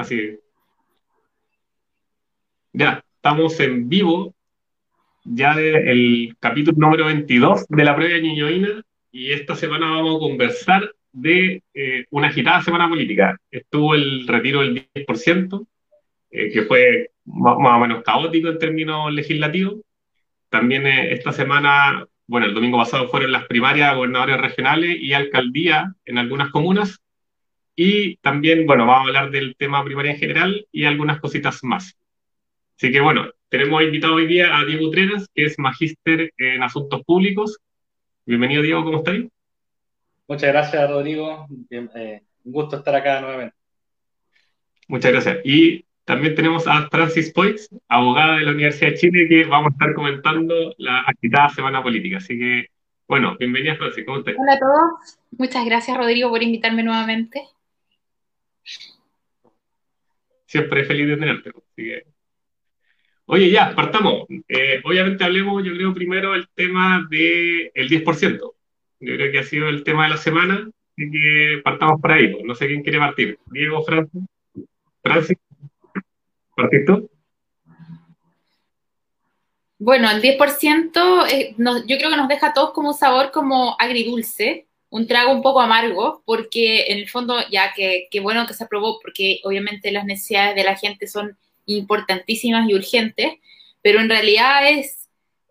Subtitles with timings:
[0.00, 0.38] Así.
[2.72, 4.34] Ya, estamos en vivo,
[5.24, 8.82] ya del capítulo número 22 de la prueba de Ñuñoína,
[9.12, 13.36] y esta semana vamos a conversar de eh, una agitada semana política.
[13.50, 15.66] Estuvo el retiro del 10%,
[16.30, 19.82] eh, que fue más, o menos caótico en términos legislativos.
[20.48, 25.92] También eh, esta semana, bueno, el domingo pasado fueron las primarias gobernadores regionales y alcaldía
[26.06, 27.02] en algunas comunas.
[27.74, 31.96] Y también, bueno, vamos a hablar del tema primaria en general y algunas cositas más.
[32.76, 37.02] Así que, bueno, tenemos invitado hoy día a Diego Trenas, que es magíster en asuntos
[37.04, 37.58] públicos.
[38.24, 39.26] Bienvenido, Diego, ¿cómo estáis?
[40.28, 41.46] Muchas gracias, Rodrigo.
[41.70, 43.54] Eh, un gusto estar acá nuevamente.
[44.88, 45.38] Muchas gracias.
[45.44, 49.74] Y también tenemos a Francis Poix, abogada de la Universidad de Chile, que vamos a
[49.74, 52.16] estar comentando la agitada semana política.
[52.16, 52.66] Así que,
[53.06, 54.04] bueno, bienvenida, Francis.
[54.04, 54.34] ¿Cómo estás?
[54.38, 55.18] Hola a todos.
[55.38, 57.42] Muchas gracias, Rodrigo, por invitarme nuevamente.
[60.50, 61.52] Siempre feliz de tenerte.
[63.26, 64.26] Oye, ya, partamos.
[64.48, 68.56] Eh, obviamente hablemos, yo creo, primero el tema del 10%.
[68.98, 72.36] Yo creo que ha sido el tema de la semana, así que partamos por ahí.
[72.42, 73.38] No sé quién quiere partir.
[73.46, 74.22] Diego, Francis.
[75.04, 75.38] Francis,
[76.56, 77.08] ¿partís tú?
[79.78, 83.76] Bueno, el 10% eh, yo creo que nos deja a todos como un sabor como
[83.78, 88.64] agridulce, un trago un poco amargo, porque en el fondo, ya que, bueno que se
[88.64, 93.34] aprobó, porque obviamente las necesidades de la gente son importantísimas y urgentes,
[93.82, 95.00] pero en realidad es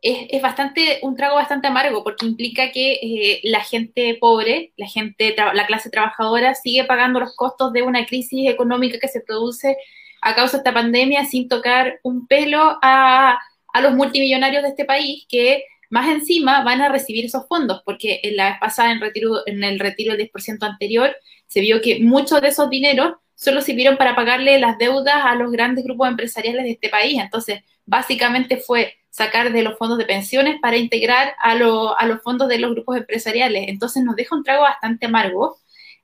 [0.02, 5.36] es, bastante, un trago bastante amargo porque implica que eh, la gente pobre, la gente,
[5.36, 9.78] la clase trabajadora sigue pagando los costos de una crisis económica que se produce
[10.22, 13.40] a causa de esta pandemia sin tocar un pelo a,
[13.74, 18.20] a los multimillonarios de este país que más encima van a recibir esos fondos, porque
[18.24, 21.16] en la vez pasada, en, retiro, en el retiro del 10% anterior,
[21.48, 25.52] se vio que muchos de esos dineros solo sirvieron para pagarle las deudas a los
[25.52, 27.20] grandes grupos empresariales de este país.
[27.20, 32.48] Entonces, básicamente fue sacar de los fondos de pensiones para integrar a, a los fondos
[32.48, 33.66] de los grupos empresariales.
[33.68, 35.58] Entonces nos deja un trago bastante amargo.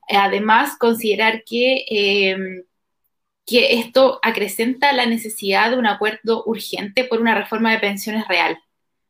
[0.09, 2.63] Además, considerar que, em,
[3.45, 8.57] que esto acrecenta la necesidad de un acuerdo urgente por una reforma de pensiones real.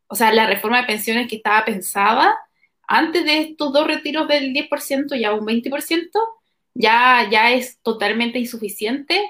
[0.08, 2.38] O sea, la reforma de pensiones que estaba pensada
[2.88, 6.10] antes de estos dos retiros del 10% y a un 20%,
[6.74, 9.22] ya, ya es totalmente insuficiente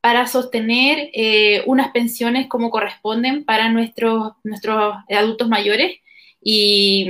[0.00, 5.98] para sostener eh, unas pensiones como corresponden para nuestros, nuestros adultos mayores
[6.42, 7.08] y,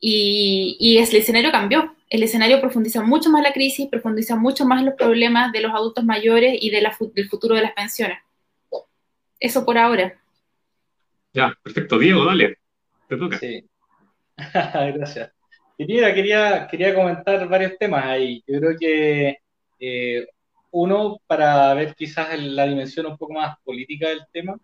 [0.00, 1.94] y, el escenario cambió.
[2.08, 6.04] El escenario profundiza mucho más la crisis, profundiza mucho más los problemas de los adultos
[6.04, 8.18] mayores y de la, del futuro de las pensiones.
[9.38, 10.19] Eso por ahora.
[11.32, 11.98] Ya, perfecto.
[11.98, 12.58] Diego, dale.
[13.08, 13.38] Te toca.
[13.38, 13.64] Sí.
[14.94, 15.32] Gracias.
[15.76, 18.42] Quería, quería, quería comentar varios temas ahí.
[18.46, 19.36] Yo creo que
[19.78, 20.26] eh,
[20.72, 24.58] uno, para ver quizás la dimensión un poco más política del tema.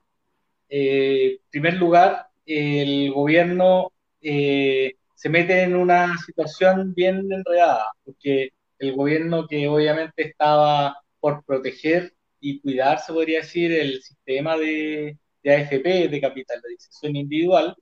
[0.68, 8.50] Eh, en primer lugar, el gobierno eh, se mete en una situación bien enredada, porque
[8.78, 15.16] el gobierno que obviamente estaba por proteger y cuidar, se podría decir, el sistema de,
[15.54, 17.76] AFP, de capitalización individual,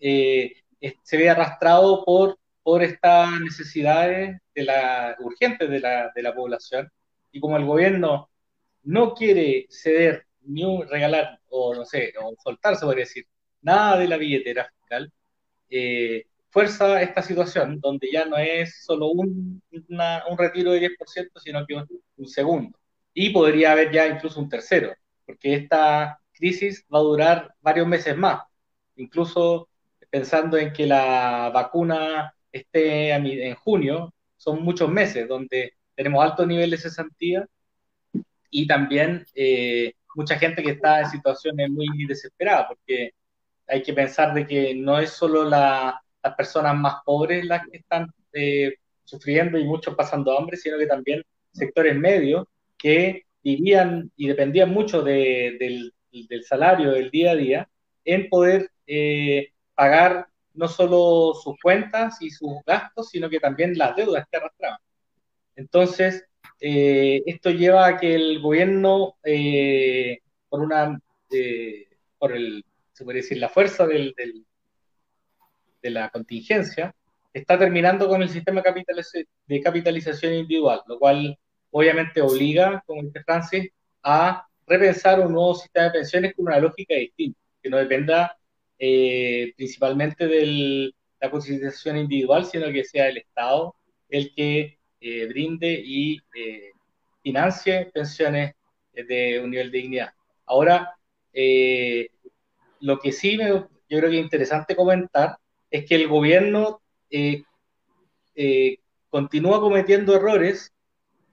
[0.00, 0.52] eh,
[1.02, 6.90] se ve arrastrado por, por estas necesidades de la, urgentes de la, de la población
[7.32, 8.30] y como el gobierno
[8.84, 13.26] no quiere ceder ni un regalar, o no sé, o soltar, se podría decir,
[13.62, 15.12] nada de la billetera fiscal,
[15.70, 21.66] eh, fuerza esta situación donde ya no es solo un, un retiro de 10%, sino
[21.66, 22.78] que un, segundo.
[23.12, 24.94] Y podría haber ya incluso un tercero,
[25.26, 28.42] porque esta crisis va a durar varios meses más.
[28.96, 29.68] Incluso
[30.10, 36.82] pensando en que la vacuna esté en junio, son muchos meses donde tenemos altos niveles
[36.82, 37.46] de cesantía
[38.50, 43.12] y también eh, mucha gente que está en situaciones muy desesperadas, porque
[43.66, 45.94] hay que pensar de que no es solo las
[46.36, 48.74] personas más pobres las que están eh,
[49.04, 51.22] sufriendo y muchos pasando hambre, sino que también
[51.52, 52.46] sectores medios
[52.76, 55.02] que vivían y dependían mucho
[56.22, 57.68] del, salario del día a día
[58.04, 63.96] en poder eh, pagar no solo sus cuentas y sus gastos, sino que también las
[63.96, 64.78] deudas que arrastraban.
[65.56, 66.24] Entonces,
[66.60, 71.00] eh, esto lleva a que el gobierno, eh, por una,
[72.18, 74.14] por el, se puede decir, la fuerza del,
[75.82, 76.94] de la contingencia,
[77.32, 78.62] está terminando con el sistema
[79.46, 81.36] de capitalización individual, lo cual
[81.72, 83.68] obviamente obliga, como dice Francis,
[84.04, 88.36] a repensar un nuevo sistema de pensiones con una lógica distinta, que no dependa
[88.76, 93.74] principalmente de la cotización individual, sino que sea el Estado
[94.08, 96.70] el que eh, brinde y eh,
[97.22, 98.54] financie pensiones
[98.92, 100.10] de un nivel de dignidad.
[100.46, 100.94] Ahora,
[101.32, 102.10] eh,
[102.80, 105.38] lo que sí me, yo creo que es interesante comentar
[105.70, 106.80] es que el gobierno
[107.10, 107.42] eh,
[108.34, 108.78] eh,
[109.10, 110.72] continúa cometiendo errores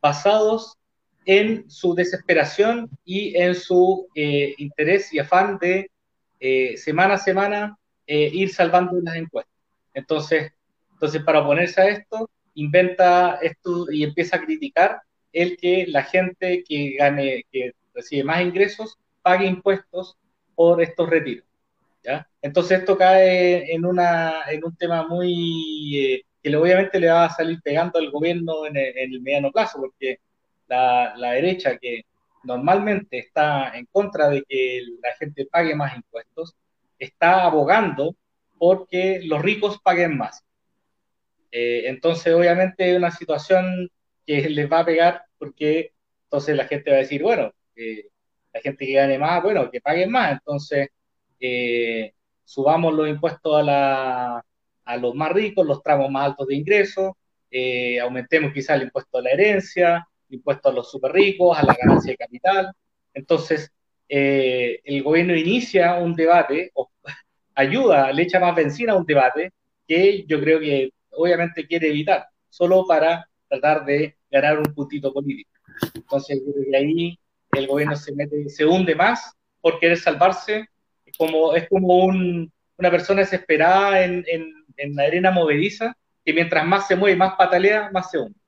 [0.01, 0.77] basados
[1.25, 5.89] en su desesperación y en su interés y afán de
[6.77, 7.77] semana a semana
[8.07, 9.53] ir salvando las encuestas.
[9.93, 10.51] Entonces,
[11.01, 15.01] entonces, para oponerse a esto, inventa esto y empieza a criticar
[15.33, 20.15] el que la gente que gane, que recibe más ingresos, pague impuestos
[20.53, 21.45] por estos retiros.
[22.03, 22.29] ¿ya?
[22.39, 27.35] Entonces esto cae en, una, en un tema muy eh, que obviamente le va a
[27.35, 30.19] salir pegando al gobierno en el, mediano plazo, porque
[30.71, 32.05] la, la, derecha que
[32.43, 36.55] normalmente está en contra de que la gente pague más impuestos,
[36.97, 38.15] está abogando
[38.57, 40.43] porque los ricos paguen más.
[41.51, 43.89] Eh, entonces, obviamente, es una situación
[44.25, 45.93] que les va a pegar porque
[46.25, 48.07] entonces la gente va a decir, bueno, eh,
[48.53, 50.33] la gente que gane más, bueno, que paguen más.
[50.33, 50.89] Entonces,
[51.39, 52.13] eh,
[52.45, 54.45] subamos los impuestos a, la,
[54.85, 57.11] a los más ricos, los tramos más altos de ingresos,
[58.01, 62.11] aumentemos quizás el impuesto a la herencia, impuesto a los super ricos, a la ganancia
[62.11, 62.71] de capital.
[63.13, 63.71] Entonces,
[64.07, 66.89] el gobierno inicia un debate, o
[67.55, 69.51] ayuda, le echa más benzina a un debate
[69.87, 75.51] que yo creo que obviamente quiere evitar, solo para tratar de ganar un puntito político.
[75.93, 77.19] Entonces, que ahí
[77.53, 80.67] el gobierno se mete, se hunde más por querer salvarse,
[81.17, 85.95] como, es como una persona desesperada en, en, la arena movediza,
[86.25, 88.39] que mientras más se mueve y más patalea, más se hunde.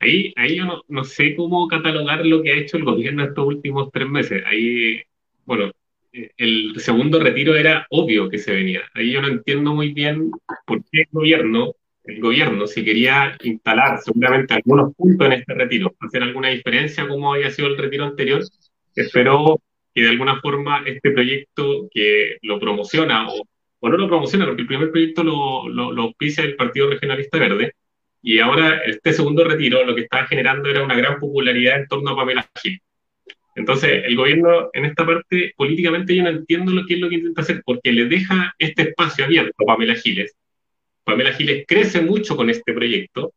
[0.00, 3.46] Ahí, ahí yo no, no, sé cómo catalogar lo que ha hecho el gobierno estos
[3.46, 4.42] últimos tres meses.
[4.46, 5.02] Ahí,
[5.44, 5.72] bueno,
[6.12, 8.82] el segundo retiro era obvio que se venía.
[8.94, 10.30] Ahí yo no entiendo muy bien
[10.66, 11.74] por qué el gobierno,
[12.04, 17.34] el gobierno, si quería instalar seguramente algunos puntos en este retiro, hacer alguna diferencia como
[17.34, 18.42] había sido el retiro anterior,
[18.94, 19.60] esperó
[19.94, 24.68] que de alguna forma este proyecto que lo promociona, o, no lo promociona, porque el
[24.68, 27.72] primer proyecto lo, lo, lo auspicia el Partido Regionalista Verde,
[28.22, 32.10] y ahora este segundo retiro lo que estaba generando era una gran popularidad en torno
[32.10, 32.80] a Pamela Gil.
[33.54, 37.16] Entonces, el gobierno en esta parte, políticamente yo no entiendo lo que es lo que
[37.16, 40.36] intenta hacer, porque le deja este espacio abierto a Pamela Giles.
[41.02, 43.32] Pamela Giles crece mucho con este proyecto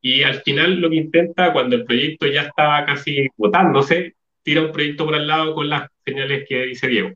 [0.00, 4.72] y al final lo que intenta, cuando el proyecto ya estaba casi votándose, tira un
[4.72, 7.12] proyecto por al lado con las señales que dice Diego.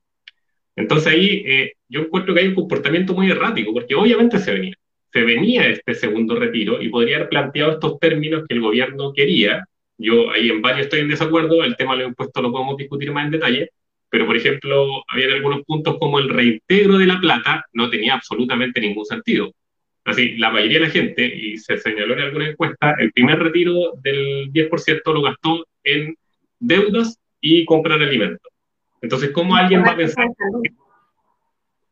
[0.76, 4.74] Entonces ahí eh, yo encuentro que hay un comportamiento muy errático, porque obviamente se venía.
[5.12, 9.64] Se venía este segundo retiro y podría haber planteado estos términos que el gobierno quería,
[9.98, 13.12] yo ahí en varios estoy en desacuerdo, el tema de los impuestos lo podemos discutir
[13.12, 13.70] más en detalle,
[14.08, 18.80] pero por ejemplo, había algunos puntos como el reintegro de la plata, no tenía absolutamente
[18.80, 19.52] ningún sentido.
[20.04, 23.92] Así, la mayoría de la gente, y se señaló en alguna encuesta, el primer retiro
[24.02, 26.16] del 10% lo gastó en
[26.58, 28.50] deudas y comprar alimentos.
[29.02, 30.26] Entonces, ¿cómo alguien va a pensar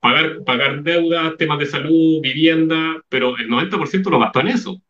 [0.00, 4.80] pagar, pagar deudas, temas de salud, vivienda, pero el 90% lo gastó en eso?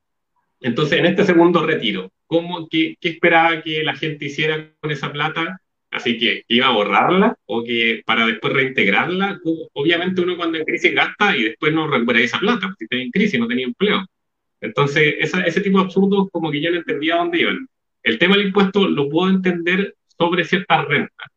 [0.61, 5.13] Entonces, en este segundo retiro, ¿cómo, qué, qué, esperaba que la gente hiciera con esa
[5.13, 5.61] plata?
[5.91, 9.41] Así que, ¿iba a borrarla o que para después reintegrarla?
[9.73, 13.11] Obviamente uno cuando en crisis gasta y después no recupera esa plata, porque tenía en
[13.11, 14.05] crisis, no tenía empleo.
[14.61, 17.69] Entonces, ese tipo de absurdos como que yo no entendía dónde iban.
[18.03, 21.29] El tema del impuesto lo puedo entender sobre ciertas rentas.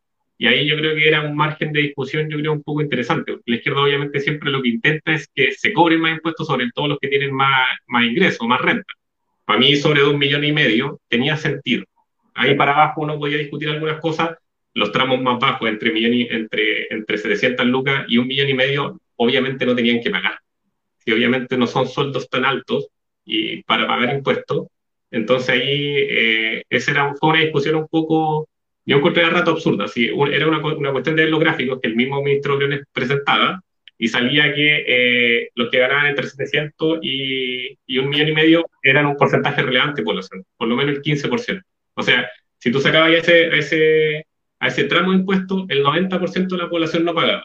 [0.42, 3.38] Y ahí yo creo que era un margen de discusión, yo creo, un poco interesante.
[3.46, 6.88] La izquierda obviamente siempre lo que intenta es que se cobren más impuestos sobre todos
[6.88, 8.92] los que tienen más, más ingresos, más renta
[9.44, 11.84] para mí sobre dos millones y medio tenía sentido.
[12.34, 14.36] Ahí para abajo uno podía discutir algunas cosas,
[14.74, 18.54] los tramos más bajos, entre, millón y, entre, entre 700 lucas y un millón y
[18.54, 20.38] medio, obviamente no tenían que pagar.
[20.98, 22.88] Si obviamente no son sueldos tan altos
[23.24, 24.68] y para pagar impuestos,
[25.10, 28.48] entonces ahí eh, esa era, fue una discusión un poco,
[28.84, 29.88] yo encontré a rato absurda.
[29.88, 33.62] Si era una, una, cuestión de los gráficos que el mismo ministro Briones presentaba,
[34.02, 38.66] y salía que eh, los que ganaban entre 700 y, y, un millón y medio
[38.82, 41.62] eran un porcentaje relevante de población, por lo menos el 15%.
[41.94, 44.26] O sea, si tú sacabas ese, a ese,
[44.58, 47.44] a ese tramo de impuestos, el 90% de la población no pagaba.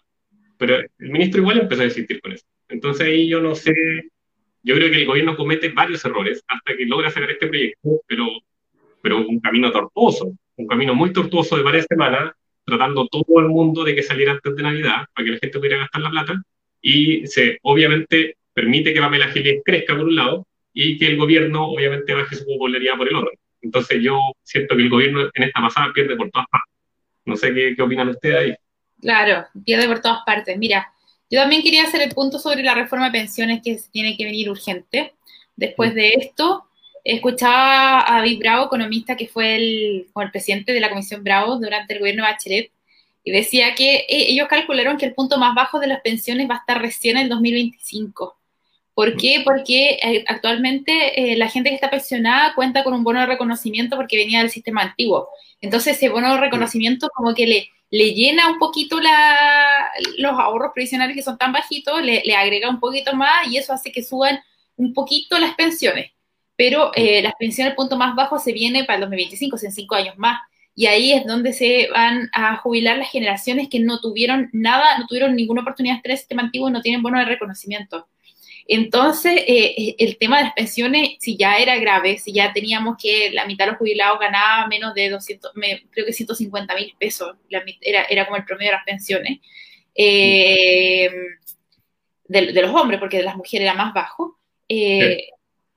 [0.57, 2.45] Pero el ministro igual empezó a insistir con eso.
[2.69, 3.73] Entonces ahí yo no sé,
[4.63, 8.25] yo creo que el gobierno comete varios errores hasta que logra sacar este proyecto, pero,
[9.03, 12.33] pero un camino tortuoso, un camino muy tortuoso de varias semanas,
[12.65, 15.77] tratando todo el mundo de que saliera antes de Navidad para que la gente pudiera
[15.77, 16.41] gastar la plata
[16.81, 21.67] y se obviamente permite que Pamela Giles crezca por un lado y que el gobierno
[21.67, 23.31] obviamente baje su popularidad por el otro.
[23.61, 26.73] Entonces yo siento que el gobierno en esta pasada pierde por todas partes.
[27.25, 28.55] No sé qué, qué opinan ustedes ahí.
[29.01, 30.57] Claro, pierde por todas partes.
[30.57, 30.91] Mira,
[31.29, 34.49] yo también quería hacer el punto sobre la reforma de pensiones que tiene que venir
[34.49, 35.13] urgente.
[35.55, 36.66] Después de esto,
[37.15, 41.99] escuchaba a David Bravo, economista que fue el, presidente de la Comisión Bravo durante el
[41.99, 42.71] gobierno de Bachelet,
[43.23, 46.55] y decía que eh, ellos calcularon que el punto más bajo de las pensiones va
[46.55, 48.37] a estar recién en el 2025.
[48.93, 49.41] ¿Por qué?
[49.45, 53.95] Porque eh, actualmente eh, la gente que está pensionada cuenta con un bono de reconocimiento
[53.95, 55.29] porque venía del sistema antiguo.
[55.61, 60.71] Entonces ese bono de reconocimiento como que le, le llena un poquito la, los ahorros
[60.73, 64.03] previsionales que son tan bajitos, le, le, agrega un poquito más y eso hace que
[64.03, 64.39] suban
[64.77, 66.11] un poquito las pensiones.
[66.57, 70.17] Pero las pensiones, el punto más bajo, se viene para el 2025, en cinco años
[70.17, 70.39] más.
[70.75, 75.07] Y ahí es donde se van a jubilar las generaciones que no tuvieron nada, no
[75.07, 78.07] tuvieron ninguna oportunidad en el sistema antiguo y no tienen bono de reconocimiento.
[78.67, 82.97] Entonces, eh, eh, el tema de las pensiones, si ya era grave, si ya teníamos
[83.01, 85.51] que la mitad de los jubilados ganaba menos de 200,
[85.89, 87.35] creo que 150 mil pesos,
[87.81, 89.39] era, era como el promedio de las pensiones,
[89.95, 91.09] eh,
[92.27, 94.37] de, los hombres, porque de las mujeres era más bajo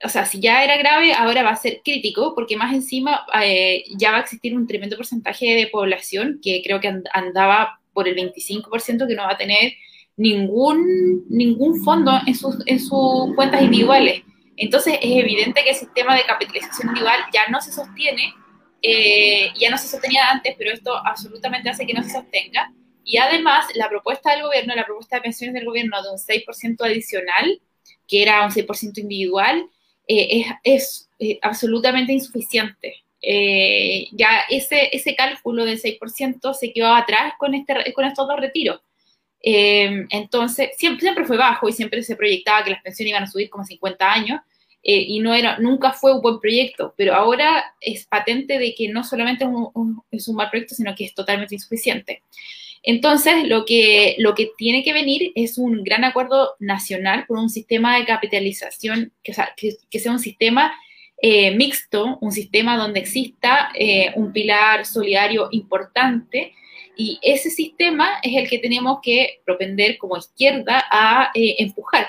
[0.02, 3.84] o sea, si ya era grave, ahora va a ser crítico, porque más encima eh,
[3.98, 8.16] ya va a existir un tremendo porcentaje de población que creo que andaba por el
[8.16, 9.72] 25% que no va a tener
[10.16, 14.22] ningún, ningún fondo en sus, en sus cuentas individuales.
[14.56, 18.34] Entonces es evidente que el sistema de capitalización individual ya no se sostiene,
[18.82, 22.72] eh, ya no se sostenía antes, pero esto absolutamente hace que no se sostenga.
[23.04, 26.84] Y además, la propuesta del gobierno, la propuesta de pensiones del gobierno de un 6%
[26.84, 27.60] adicional,
[28.06, 29.66] que era un 6% individual,
[30.12, 33.04] eh, es, eh, absolutamente insuficiente.
[33.22, 38.40] Eh, ya ese, ese cálculo del 6% se quedó atrás con, este, con estos dos
[38.40, 38.80] retiros.
[39.42, 43.48] entonces, siempre, siempre fue bajo y siempre se proyectaba que las pensiones iban a subir
[43.48, 44.40] como 50 años
[44.82, 49.04] y no era, nunca fue un buen proyecto, pero ahora es patente de que no
[49.04, 52.22] solamente es un, es un mal proyecto, sino que es totalmente insuficiente.
[52.82, 57.50] Entonces, lo que, lo que tiene que venir es un gran acuerdo nacional con un
[57.50, 60.72] sistema de capitalización, que, sea, un sistema
[61.20, 66.54] eh, mixto, un sistema donde exista eh, un pilar solidario importante.
[66.96, 72.08] Y ese sistema es el que tenemos que propender como izquierda a eh, empujar.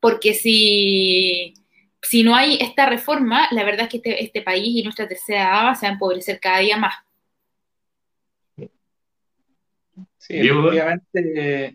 [0.00, 1.54] Porque si,
[2.00, 5.42] si no hay esta reforma, la verdad es que este, este país y nuestra tercera
[5.42, 6.94] edad se van a empobrecer cada día más.
[10.32, 10.48] Sí,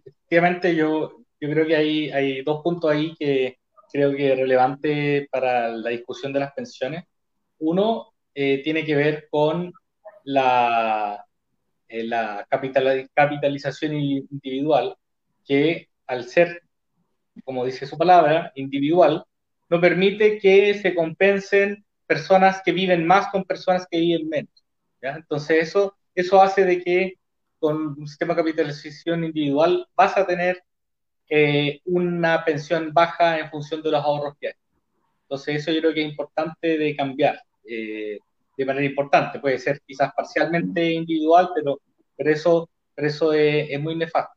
[0.04, 3.60] efectivamente, yo, yo creo que hay, hay dos puntos ahí que
[3.92, 7.04] creo que es relevante para la discusión de las pensiones.
[7.60, 9.72] Uno eh, tiene que ver con
[10.24, 11.24] la,
[11.88, 14.96] eh, la capitalización individual,
[15.46, 16.64] que al ser,
[17.44, 19.24] como dice su palabra, individual,
[19.70, 24.64] no permite que se compensen personas que viven más con personas que viven menos.
[25.02, 27.14] Entonces eso, eso hace de que
[27.60, 30.64] con un sistema de capitalización individual vas a tener
[31.30, 34.54] eh, una pensión baja en función de los ahorros que hay.
[35.24, 38.20] Entonces eso yo creo que es importante de cambiar eh,
[38.58, 39.40] de manera importante.
[39.40, 41.82] Puede ser quizás parcialmente individual, pero,
[42.16, 44.34] pero eso, pero eso es, muy nefasto.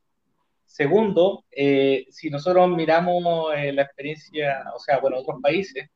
[0.65, 5.89] Segundo, eh, si nosotros miramos la experiencia, o sea, bueno, otros países,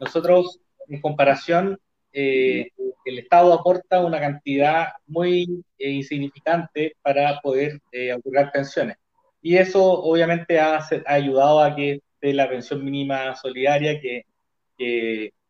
[0.00, 1.78] nosotros en comparación
[2.12, 2.70] eh,
[3.04, 8.96] el Estado aporta una cantidad muy eh, insignificante para poder eh, otorgar pensiones.
[9.42, 14.24] Y eso obviamente ha, ayudado a que la pensión mínima solidaria, que,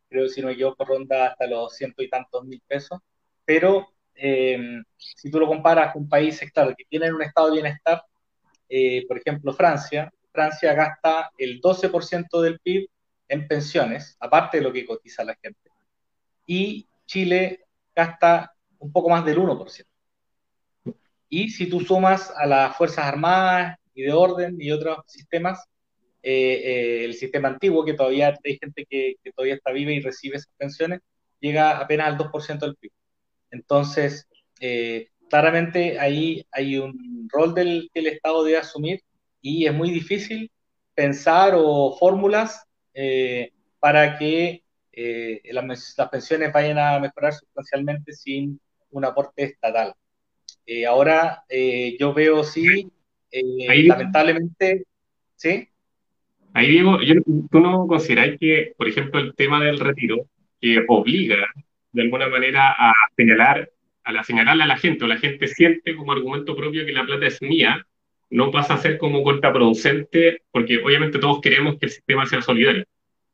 [0.08, 3.00] creo si no me equivoco ronda hasta los ciento y tantos mil pesos,
[3.44, 8.02] pero em, si tú lo comparas con países, claro, que tienen un estado de bienestar,
[9.08, 12.88] por ejemplo Francia, Francia gasta el 12% del PIB
[13.28, 15.65] en pensiones, aparte de lo que cotiza la gente
[16.46, 19.84] y Chile gasta un poco más del 1%.
[21.28, 25.64] Y si tú sumas a las Fuerzas Armadas y de orden y otros sistemas,
[26.22, 30.36] eh, eh, el sistema antiguo, que todavía hay gente que, todavía está viva y recibe
[30.36, 31.00] esas pensiones,
[31.40, 32.92] llega apenas al 2% del PIB.
[33.50, 34.26] Entonces,
[34.60, 39.02] eh, claramente ahí hay un rol del, que el Estado debe asumir
[39.40, 40.50] y es muy difícil
[40.94, 42.64] pensar o fórmulas
[43.78, 44.64] para que
[44.98, 48.58] eh, las, pensiones vayan a mejorar sustancialmente sin
[48.90, 49.92] un aporte estatal.
[50.64, 52.90] Eh, ahora eh, yo veo sí,
[53.30, 54.86] lamentablemente,
[55.34, 55.68] ¿sí?
[56.54, 56.98] Ahí digo,
[57.50, 60.26] ¿tú no consideráis que, por ejemplo, el tema del retiro,
[60.58, 61.46] que obliga
[61.92, 63.70] de alguna manera a señalar,
[64.02, 67.04] a la, señalarle a la gente, o la gente siente como argumento propio que la
[67.04, 67.86] plata es mía,
[68.30, 72.86] no pasa a ser como contraproducente, porque obviamente todos queremos que el sistema sea solidario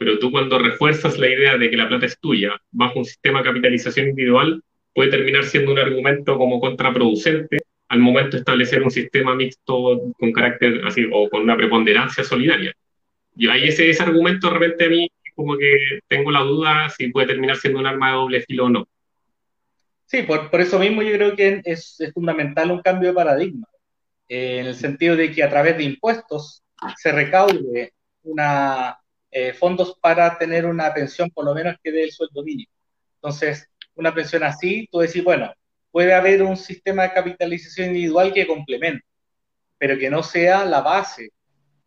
[0.04, 3.38] pero tú cuando refuerzas la idea de que la plata es tuya bajo un sistema
[3.38, 4.60] de capitalización individual,
[4.92, 10.32] puede terminar siendo un argumento como contraproducente al momento de establecer un sistema mixto con
[10.32, 12.72] carácter así o con una preponderancia solidaria.
[13.36, 17.08] Y ahí ese, ese argumento de repente a mí como que tengo la duda si
[17.08, 18.88] puede terminar siendo un arma de doble filo o no.
[20.06, 23.66] Sí, por, por eso mismo yo creo que es, es fundamental un cambio de paradigma,
[24.28, 26.62] eh, en el sentido de que a través de impuestos
[26.96, 27.92] se recaude
[28.24, 28.98] una,
[29.32, 32.70] eh, fondos para tener una pensión por lo menos que dé el sueldo mínimo.
[33.16, 35.52] Entonces, una pensión así, tú decís, bueno,
[35.90, 39.04] puede haber un sistema de capitalización individual que complemente,
[39.78, 41.30] pero que no sea la base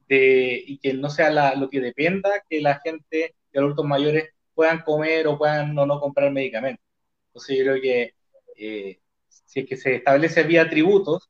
[0.07, 4.81] de, y que no sea lo que dependa que la gente, los adultos mayores puedan
[4.81, 6.83] comer o puedan o no comprar medicamentos.
[7.27, 8.13] Entonces yo creo que
[8.57, 11.29] eh, si es que se establece vía tributos,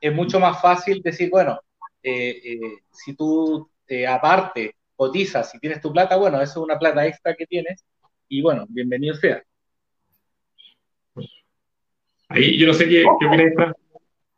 [0.00, 1.60] es mucho más fácil decir, bueno,
[2.02, 2.60] eh, eh,
[2.92, 3.68] si tú
[4.06, 7.84] aparte cotizas, si tienes tu plata, bueno, eso es una plata extra que tienes
[8.28, 9.40] y bueno, bienvenido sea.
[12.28, 13.72] Ahí yo no sé qué, qué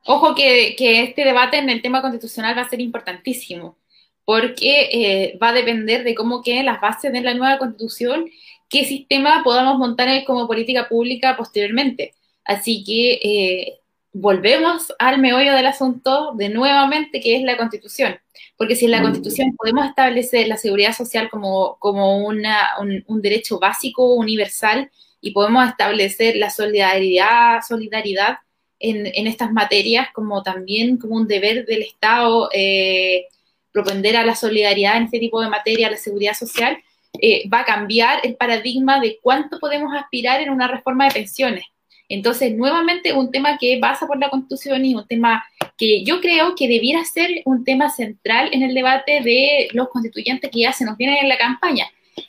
[0.04, 3.78] Ojo que, que, este debate en el tema constitucional va a ser importantísimo,
[4.24, 8.30] porque va a depender de cómo queden las bases de la nueva constitución
[8.68, 12.14] qué sistema podamos montar como política pública posteriormente.
[12.44, 13.80] Así que eh,
[14.12, 18.18] volvemos al meollo del asunto de nuevamente, que es la constitución.
[18.56, 23.58] Porque si en la constitución podemos establecer la seguridad social como, como una, un, derecho
[23.58, 24.90] básico, universal,
[25.20, 28.38] y podemos establecer la solidaridad, solidaridad
[28.78, 33.26] en, en estas materias como también como un deber del Estado eh,
[33.72, 36.78] propender a la solidaridad en este tipo de materia, la seguridad social,
[37.20, 41.64] eh, va a cambiar el paradigma de cuánto podemos aspirar en una reforma de pensiones.
[42.10, 45.44] Entonces, nuevamente, un tema que pasa por la Constitución y un tema
[45.78, 50.50] que yo creo que debiera ser un tema central en el debate de los constituyentes
[50.50, 51.86] que ya se nos vienen en la campaña.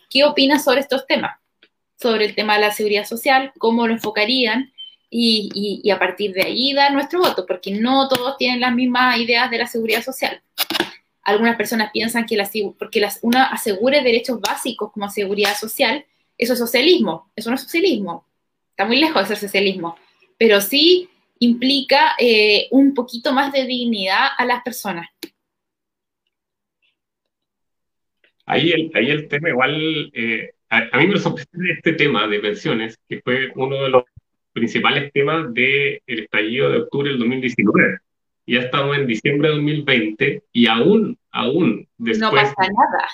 [0.10, 1.36] ¿Qué opinan sobre estos temas?
[2.00, 4.72] Sobre el tema de la seguridad social, cómo lo enfocarían
[5.10, 9.50] y, a partir de ahí dar nuestro voto, porque no todos tienen las mismas ideas
[9.50, 10.42] de la seguridad social
[11.24, 12.36] algunas personas piensan que
[12.78, 16.04] porque las, una asegure derechos básicos como seguridad social,
[16.36, 17.32] eso es socialismo.
[17.36, 18.26] Eso no es socialismo.
[18.82, 19.96] Está muy lejos de ser socialismo.
[20.40, 21.08] Pero sí
[21.38, 25.08] implica eh, un poquito más de dignidad a las personas.
[28.48, 32.98] Ahí el, ahí el tema igual, eh, a, mí me sorprende este tema de pensiones,
[33.08, 34.04] que fue uno de los
[34.52, 38.00] principales temas del estallido de octubre del 2019
[38.48, 43.06] ya estamos en diciembre de 2020 y aún, aún después no pasa nada.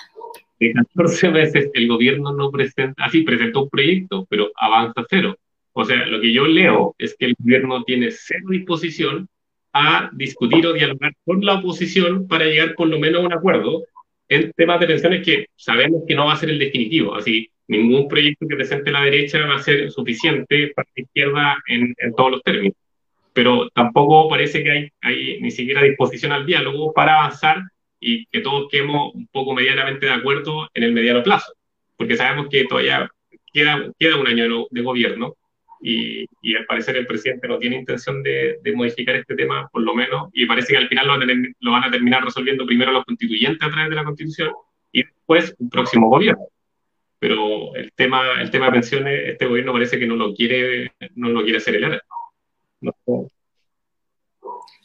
[0.58, 5.36] de 14 meses el gobierno no presenta, así presentó un proyecto, pero avanza cero.
[5.72, 9.28] O sea, lo que yo leo es que el gobierno tiene cero disposición
[9.72, 13.84] a discutir o dialogar con la oposición para llegar por lo menos a un acuerdo
[14.28, 17.14] en temas de pensiones que sabemos que no va a ser el definitivo.
[17.14, 21.94] Así, ningún proyecto que presente la derecha va a ser suficiente para la izquierda en,
[21.98, 22.74] en todos los términos
[23.38, 27.62] pero tampoco parece que hay, hay ni siquiera disposición al diálogo para avanzar
[28.00, 31.52] y que todos quedemos un poco medianamente de acuerdo en el mediano plazo,
[31.96, 33.08] porque sabemos que todavía
[33.52, 35.36] queda, queda un año de gobierno
[35.80, 39.82] y, y, al parecer el presidente no tiene intención de, de, modificar este tema, por
[39.82, 42.66] lo menos, y parece que al final lo van, a, lo van a terminar resolviendo
[42.66, 44.52] primero los constituyentes a través de la constitución
[44.92, 46.46] y después un próximo gobierno.
[47.18, 51.30] Pero el tema, el tema de pensiones, este gobierno parece que no lo quiere, no
[51.30, 52.02] lo quiere acelerar.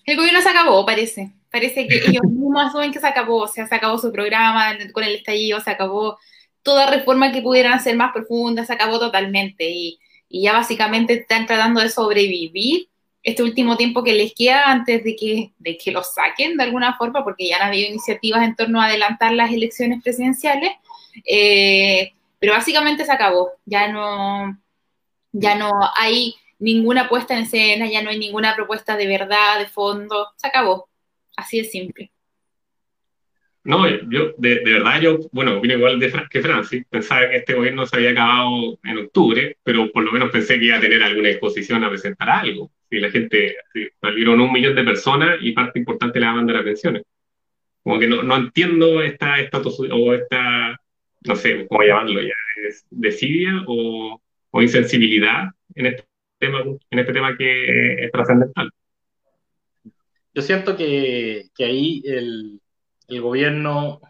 [0.05, 1.31] El gobierno se acabó, parece.
[1.51, 3.43] Parece que ellos mismos asumen que se acabó.
[3.43, 6.17] O sea, se acabó su programa con el estallido, se acabó
[6.63, 9.69] toda reforma que pudieran ser más profunda, se acabó totalmente.
[9.69, 9.99] Y,
[10.33, 12.89] y ya básicamente están tratando de sobrevivir
[13.21, 16.97] este último tiempo que les queda antes de que, de que lo saquen de alguna
[16.97, 20.71] forma, porque ya han habido iniciativas en torno a adelantar las elecciones presidenciales.
[21.23, 23.51] Eh, pero básicamente se acabó.
[23.65, 24.59] Ya no,
[25.31, 29.67] ya no hay ninguna puesta en escena, ya no hay ninguna propuesta de verdad, de
[29.67, 30.89] fondo, se acabó.
[31.37, 32.11] Así de simple.
[33.65, 37.85] No, yo, de, verdad, yo, bueno, vine igual de que Francis, pensaba que este gobierno
[37.85, 41.29] se había acabado en octubre, pero por lo menos pensé que iba a tener alguna
[41.29, 42.71] exposición a presentar algo.
[42.89, 43.55] Si la gente,
[44.01, 47.03] salieron un millón de personas y parte importante le van a dar pensiones.
[47.83, 50.77] Como que no, no entiendo esta, esta, o esta,
[51.21, 52.33] no sé cómo llamarlo ya,
[52.67, 54.21] es desidia o,
[54.51, 56.03] o insensibilidad en este
[56.45, 58.69] en este tema que es trascendental.
[60.33, 62.59] Yo siento que, que ahí el,
[63.07, 64.01] el, gobierno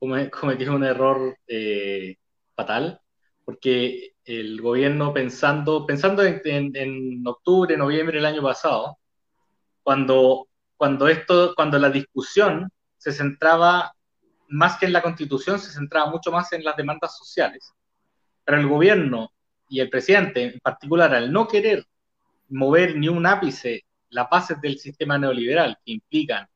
[0.30, 2.16] cometió un error eh,
[2.54, 3.00] fatal,
[3.44, 6.40] porque el gobierno pensando, pensando en,
[6.74, 8.98] en, octubre, noviembre del año pasado,
[9.82, 13.92] cuando, cuando, esto, cuando la discusión se centraba
[14.48, 17.72] más que en la constitución, se centraba mucho más en las demandas sociales.
[18.44, 19.32] Pero el gobierno
[19.68, 21.84] y el presidente en particular, al no querer
[22.48, 26.46] mover ni un ápice las bases del sistema neoliberal, que implican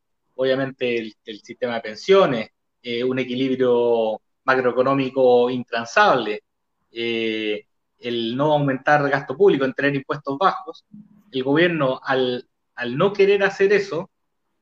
[0.40, 2.50] obviamente el, sistema de pensiones,
[2.82, 6.44] eh, un equilibrio macroeconómico intransable,
[6.90, 7.66] eh,
[7.98, 10.86] el no aumentar gasto público, en tener impuestos bajos,
[11.30, 12.48] el gobierno al,
[12.96, 14.10] no querer hacer eso,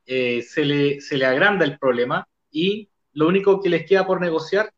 [0.05, 4.19] eh, se, le, se le agranda el problema y lo único que les queda por
[4.19, 4.73] negociar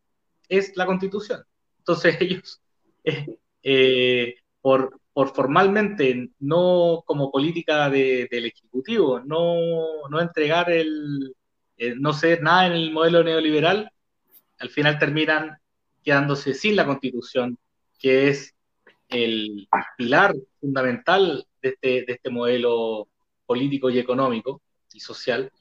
[0.49, 1.43] es la constitución.
[1.79, 2.61] Entonces ellos,
[4.61, 9.55] por, por, formalmente, no como política del Ejecutivo, no,
[10.09, 11.35] no entregar el,
[11.99, 13.91] no ser nada en el modelo neoliberal,
[14.59, 15.57] al final terminan
[16.03, 17.57] quedándose sin la constitución,
[17.99, 18.55] que es
[19.09, 23.07] el pilar fundamental de este, de este modelo
[23.45, 24.61] político y económico
[24.93, 25.51] y social.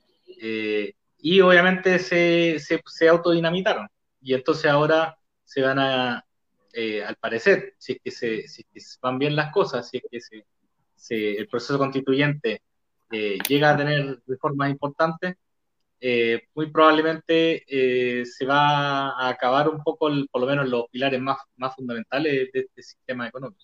[0.40, 3.88] Eh, y obviamente se, se, se, autodinamitaron.
[4.22, 6.24] Y entonces ahora se van a,
[6.72, 9.98] eh, al parecer, si es, que se, si es que van bien las cosas, si
[9.98, 10.44] es que
[10.94, 12.62] se, el proceso constituyente
[13.10, 15.36] eh, llega a tener reformas importantes,
[16.02, 21.20] eh, muy probablemente eh, se va a acabar un poco, por lo menos, los pilares
[21.20, 23.60] más, más fundamentales de este sistema económico.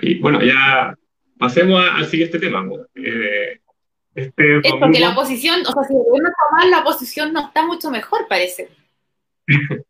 [0.00, 0.96] Y bueno, ya
[1.38, 2.66] pasemos al siguiente tema.
[2.96, 3.60] Eh,
[4.16, 7.46] este es porque la oposición, o sea, si el gobierno está mal, la oposición no
[7.46, 8.68] está mucho mejor, parece.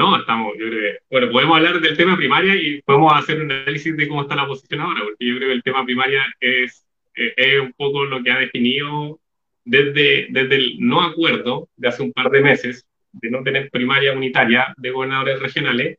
[0.00, 3.94] no, estamos, yo creo bueno, podemos hablar del tema primaria y podemos hacer un análisis
[3.96, 7.60] de cómo está la oposición ahora, porque yo creo que el tema primaria es, es
[7.60, 9.20] un poco lo que ha definido
[9.64, 14.12] desde, desde el no acuerdo de hace un par de meses de no tener primaria
[14.12, 15.98] unitaria de gobernadores regionales,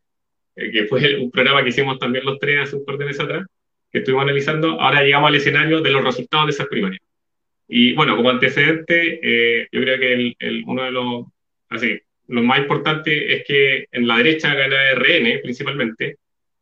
[0.56, 3.22] eh, que fue un programa que hicimos también los tres hace un par de meses
[3.22, 3.46] atrás,
[3.92, 7.02] que estuvimos analizando, ahora llegamos al escenario de los resultados de esas primarias.
[7.68, 11.26] Y bueno, como antecedente, eh, yo creo que el, uno de los,
[11.70, 12.00] así,
[12.32, 16.18] lo más importante es que en la derecha gana RN principalmente,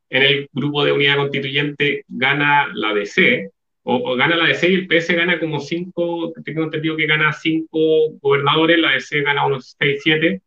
[0.09, 3.49] en el grupo de unidad constituyente gana la DC,
[3.83, 7.79] o, gana la DC y el PS gana como cinco, tengo entendido que gana cinco
[8.19, 10.41] gobernadores, la DC gana unos seis, siete,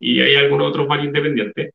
[0.00, 1.70] y hay algunos otros varios independientes.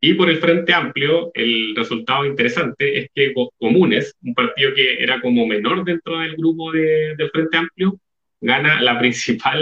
[0.00, 5.20] Y por el Frente Amplio, el resultado interesante es que Comunes, un partido que era
[5.20, 7.98] como menor dentro del grupo de, del Frente Amplio,
[8.40, 9.60] gana la principal,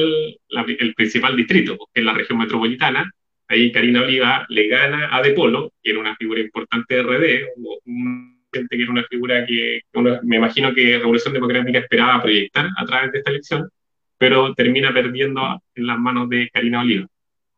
[0.49, 3.11] el principal distrito, que es la región metropolitana.
[3.49, 7.49] Ahí Karina Oliva le gana a De Polo, que era una figura importante de RD,
[8.53, 9.83] gente que era una figura que
[10.23, 13.69] me imagino que Revolución Democrática esperaba proyectar a través de esta elección,
[14.17, 17.07] pero termina perdiendo en las manos de Karina Oliva.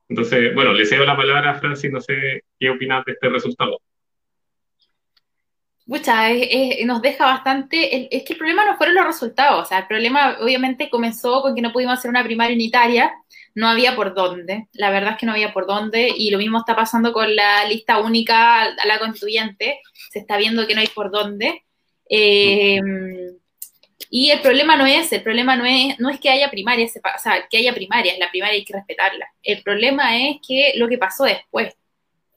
[0.08, 3.80] Entonces, bueno, le cedo la palabra a Francis, no sé qué opinas de este resultado.
[5.90, 6.28] Mucha,
[6.84, 10.36] nos deja bastante, es que el problema no fueron los resultados, o sea, el problema
[10.40, 13.12] obviamente comenzó con que no pudimos hacer una primaria unitaria,
[13.56, 16.58] no había por dónde, la verdad es que no había por dónde, y lo mismo
[16.58, 19.80] está pasando con la lista única a la constituyente,
[20.12, 21.64] se está viendo que no hay por dónde.
[22.08, 22.80] Eh,
[24.10, 27.18] y el problema no es, el problema no es, no es que haya primarias, o
[27.20, 29.26] sea, que haya primarias, la primaria hay que respetarla.
[29.42, 31.74] El problema es que lo que pasó después,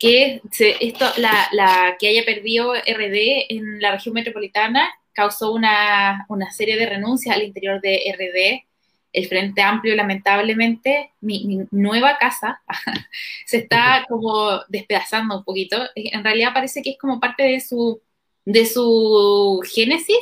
[0.03, 0.41] que
[0.81, 6.75] esto, la, la, que haya perdido RD en la región metropolitana causó una, una serie
[6.75, 8.67] de renuncias al interior de RD,
[9.13, 12.61] el Frente Amplio, lamentablemente, mi, nueva casa
[13.45, 15.77] se está como despedazando un poquito.
[15.95, 18.01] En realidad parece que es como parte de su,
[18.43, 20.17] de su génesis,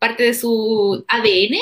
[0.00, 1.56] parte de su ADN,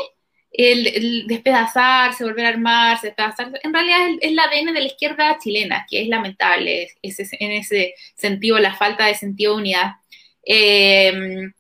[0.53, 3.59] el, despedazarse, volver a armarse, despedazarse.
[3.63, 8.59] En realidad es, el ADN de la izquierda chilena, que es lamentable en ese sentido,
[8.59, 9.93] la falta de sentido de unidad.
[10.45, 11.51] Eh,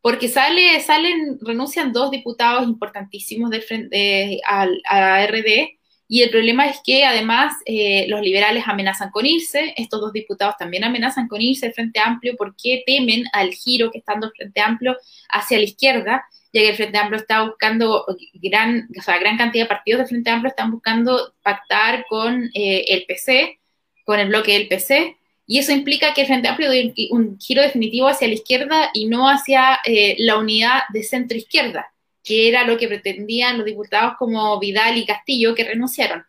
[0.00, 5.78] porque sale, salen, renuncian dos diputados importantísimos del frente, a, a, RD,
[6.10, 10.54] y el problema es que además eh, los liberales amenazan con irse, estos dos diputados
[10.58, 14.32] también amenazan con irse del Frente Amplio porque temen al giro que está dando el
[14.32, 14.96] Frente Amplio
[15.28, 19.64] hacia la izquierda, ya que el Frente Amplio está buscando, gran, o sea, gran cantidad
[19.64, 23.58] de partidos del Frente Amplio están buscando pactar con eh, el PC,
[24.04, 27.62] con el bloque del PC, y eso implica que el Frente Amplio dé un giro
[27.62, 31.90] definitivo hacia la izquierda y no hacia eh, la unidad de centro-izquierda,
[32.22, 36.24] que era lo que pretendían los diputados como Vidal y Castillo que renunciaron.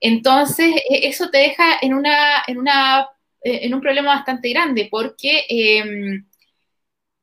[0.00, 3.06] Entonces, e, eso te deja en, una, en, una,
[3.42, 6.26] eh, en un problema bastante grande, porque em,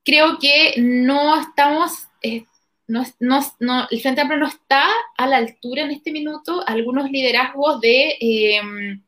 [0.06, 2.44] creo que no estamos, eh,
[2.86, 4.86] no, no, el Frente Amplio no está
[5.18, 9.02] a la altura en este minuto, algunos liderazgos de em,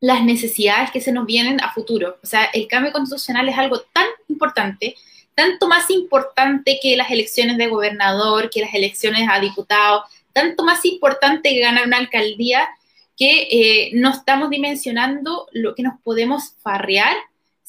[0.00, 2.18] las necesidades que se nos vienen a futuro.
[2.22, 4.94] O sea, el cambio constitucional es algo tan importante,
[5.34, 10.84] tanto más importante que las elecciones de gobernador, que las elecciones a diputado, tanto más
[10.84, 12.68] importante que ganar una alcaldía,
[13.16, 17.16] que eh, no estamos dimensionando lo que nos podemos farrear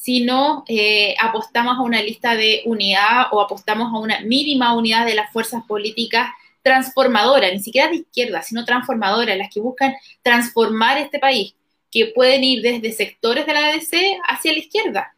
[0.04, 5.06] si no eh, apostamos a una lista de unidad o apostamos a una mínima unidad
[5.06, 6.28] de las fuerzas políticas
[6.60, 11.54] transformadoras, ni siquiera de izquierda, sino transformadoras, las que buscan transformar este país
[11.90, 15.16] que pueden ir desde sectores de la ADC hacia la izquierda.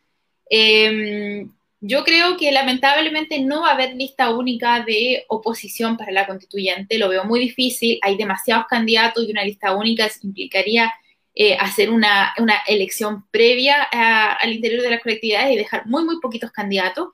[0.49, 6.29] Em, yo creo que lamentablemente no va a haber lista única de oposición para la
[6.29, 10.92] constituyente, lo veo muy difícil, hay demasiados candidatos y una lista única implicaría
[11.38, 12.33] eh, hacer una,
[12.66, 17.09] elección previa al interior de las colectividades y dejar muy, muy poquitos candidatos.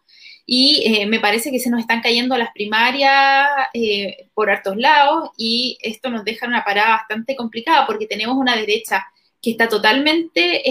[0.47, 5.31] Y eh, me parece que se nos están cayendo las primarias eh, por hartos lados
[5.37, 9.05] y esto nos deja una parada bastante complicada porque tenemos una derecha
[9.41, 10.63] que está totalmente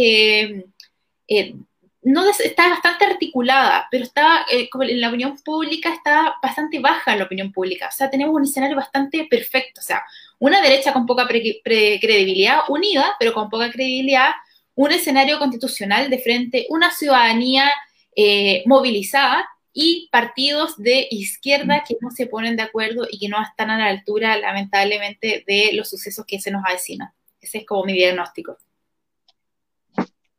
[2.04, 7.20] no está bastante articulada, pero está, eh, en la opinión pública está bastante baja en
[7.20, 7.90] la opinión pública.
[7.90, 9.82] O sea, tenemos un escenario bastante perfecto.
[9.82, 10.04] O sea,
[10.40, 14.32] una derecha con poca credibilidad, unida, pero con poca credibilidad,
[14.74, 17.72] un escenario constitucional de frente, una ciudadanía
[18.16, 23.42] eh, movilizada y partidos de izquierda que no se ponen de acuerdo y que no
[23.42, 27.10] están a la altura, lamentablemente, de los sucesos que se nos avecinan.
[27.40, 28.58] Ese es como mi diagnóstico.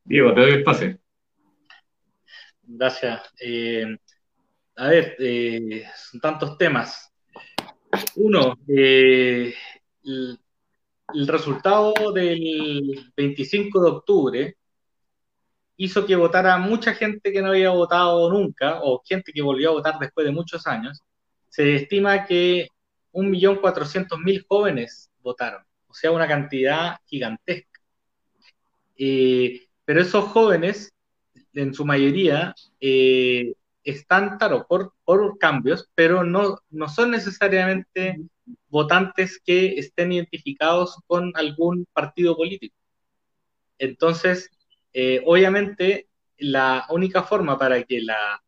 [0.04, 1.01] Diego, te doy el.
[2.74, 3.20] Gracias.
[3.38, 3.84] Eh,
[4.76, 7.12] a ver, eh, son tantos temas.
[8.16, 9.54] Uno, eh,
[10.04, 14.56] el, resultado del 25 de octubre
[15.76, 19.72] hizo que votara mucha gente que no había votado nunca, o gente que volvió a
[19.74, 21.02] votar después de muchos años.
[21.48, 22.68] Se estima que
[23.12, 27.80] 1.400.000 jóvenes votaron, o sea, una cantidad gigantesca.
[29.84, 30.92] pero esos jóvenes
[31.54, 38.20] en su mayoría eh, están, claro, por, cambios, pero no, no son necesariamente
[38.68, 42.74] votantes que estén identificados con algún partido político.
[43.78, 44.50] Entonces,
[44.92, 48.42] eh, obviamente, la única forma para que la,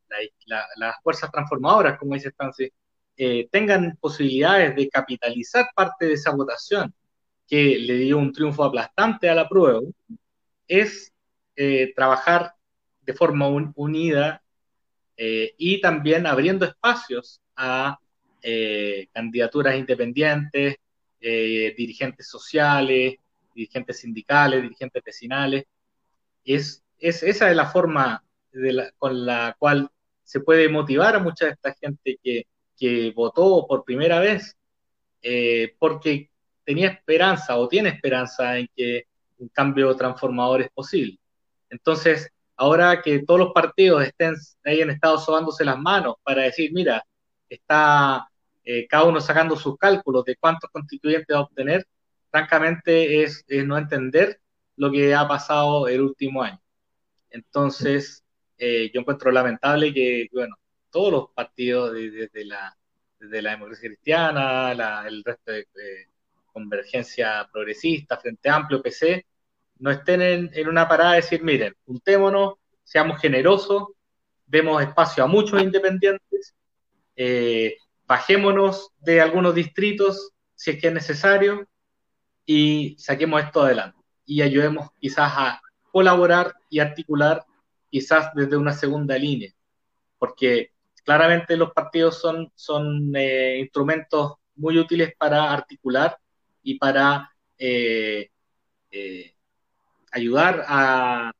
[0.76, 2.70] las fuerzas transformadoras, como dice Stancy,
[3.16, 6.92] eh, tengan posibilidades de capitalizar parte de esa votación
[7.46, 9.80] que le dio un triunfo aplastante a la prueba,
[10.66, 11.12] es
[11.94, 12.53] trabajar
[13.04, 14.42] de forma unida
[15.16, 17.98] eh, y también abriendo espacios a
[18.42, 20.76] eh, candidaturas independientes,
[21.20, 23.16] eh, dirigentes sociales,
[23.54, 25.64] dirigentes sindicales, dirigentes vecinales.
[26.44, 28.22] Es, es, esa es la forma
[28.98, 29.90] con la cual
[30.22, 32.46] se puede motivar a mucha de esta gente que,
[32.78, 34.56] que votó por primera vez
[35.78, 36.30] porque
[36.64, 39.06] tenía esperanza o tiene esperanza en que
[39.38, 41.18] un cambio transformador es posible.
[41.70, 47.04] Entonces, ahora que todos los partidos estén, hayan estado sobándose las manos para decir, mira,
[47.48, 48.28] está
[48.64, 51.86] eh, cada uno sacando sus cálculos de cuántos constituyentes va a obtener,
[52.30, 54.40] francamente es, no entender
[54.76, 56.60] lo que ha pasado el último año.
[57.30, 58.24] Entonces,
[58.58, 60.56] eh, yo encuentro lamentable que, bueno,
[60.90, 62.76] todos los partidos desde la,
[63.18, 64.72] la democracia cristiana,
[65.06, 65.66] el resto de
[66.52, 69.26] convergencia progresista, Frente Amplio, PC,
[69.78, 73.88] no estén en, una parada de decir, miren, juntémonos, seamos generosos,
[74.46, 76.54] demos espacio a muchos independientes,
[77.16, 81.66] eh, bajémonos de algunos distritos si es que es necesario
[82.46, 83.98] y saquemos esto adelante.
[84.26, 85.60] Y ayudemos quizás a
[85.90, 87.44] colaborar y articular
[87.90, 89.52] quizás desde una segunda línea,
[90.18, 90.72] porque
[91.04, 96.18] claramente los partidos son, son eh, instrumentos muy útiles para articular
[96.62, 98.30] y para eh,
[100.14, 101.32] ayudar a,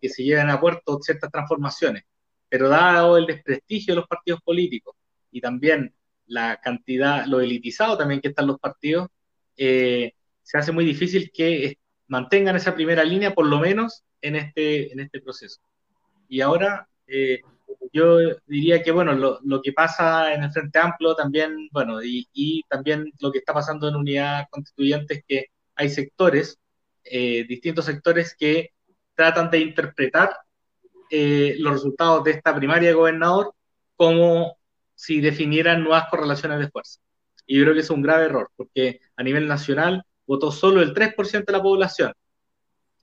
[0.00, 2.04] que se lleven a puerto ciertas transformaciones.
[2.48, 4.94] Pero dado el desprestigio de los partidos políticos
[5.30, 5.94] y también
[6.26, 9.08] la cantidad, lo elitizado también que están los partidos,
[9.56, 11.78] eh, se hace muy difícil que
[12.08, 15.60] mantengan esa primera línea, por lo menos en este, en este proceso.
[16.28, 17.40] Y ahora, eh,
[17.92, 22.28] yo diría que, bueno, lo, lo, que pasa en el Frente Amplio también, bueno, y,
[22.32, 26.58] y, también lo que está pasando en Unidad Constituyente es que hay sectores
[27.10, 28.70] eh, distintos sectores que
[29.14, 30.36] tratan de interpretar
[31.10, 33.54] eh, los resultados de esta primaria de gobernador
[33.96, 34.58] como
[34.94, 37.00] si definieran nuevas correlaciones de fuerza.
[37.46, 40.94] Y yo creo que es un grave error, porque a nivel nacional votó solo el
[40.94, 42.12] 3% de la población,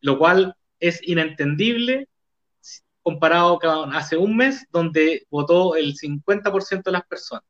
[0.01, 2.09] lo cual es inentendible
[3.01, 7.43] comparado con hace un mes, donde votó el 50% de las personas.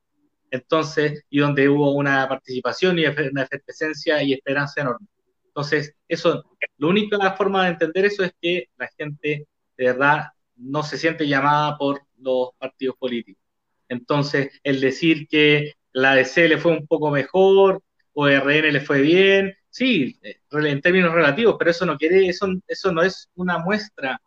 [0.49, 5.07] Entonces, y donde hubo una participación y una efervescencia y esperanza enorme.
[5.55, 6.43] Entonces, eso,
[6.77, 11.27] la única forma de entender eso es que la gente de verdad no se siente
[11.27, 13.43] llamada por los partidos políticos.
[13.87, 19.01] Entonces, el decir que la DC le fue un poco mejor o RN le fue
[19.01, 20.19] bien, sí,
[20.51, 24.19] en términos relativos, pero eso no quiere, eso, eso no es una muestra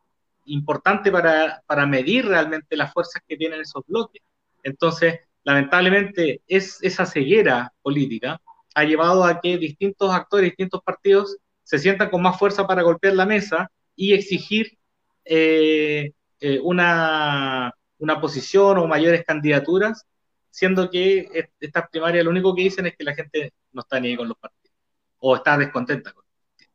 [0.44, 4.22] importante para, para medir realmente las fuerzas que tienen esos bloques.
[4.62, 8.40] Entonces, lamentablemente, es esa ceguera política
[8.76, 13.14] ha llevado a que distintos actores, distintos partidos se sientan con más fuerza para golpear
[13.14, 14.76] la mesa y exigir
[15.24, 20.04] eh, eh, una, una posición o mayores candidaturas,
[20.50, 21.26] siendo que
[21.58, 24.36] estas primarias lo único que dicen es que la gente no está ni con los
[24.36, 24.76] partidos
[25.20, 26.74] o está descontenta con los partidos.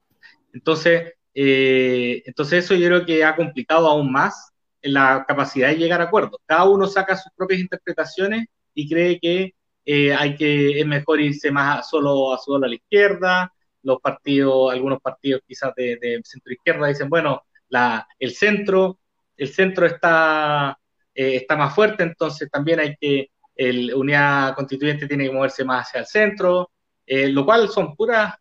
[0.54, 6.02] Entonces, eh, entonces eso yo creo que ha complicado aún más la capacidad de llegar
[6.02, 6.42] a acuerdos.
[6.48, 9.54] Cada uno saca sus propias interpretaciones y cree que
[9.86, 13.54] eh, hay que es mejor irse más solo a solo a la izquierda.
[13.84, 19.00] Los partidos, algunos partidos quizás de, de centro izquierda dicen, bueno, la, el centro,
[19.38, 20.78] el centro está,
[21.16, 25.88] eh, está más fuerte, entonces también hay que, el unidad constituyente tiene que moverse más
[25.88, 26.72] hacia el centro,
[27.06, 28.36] eh, lo cual son puras,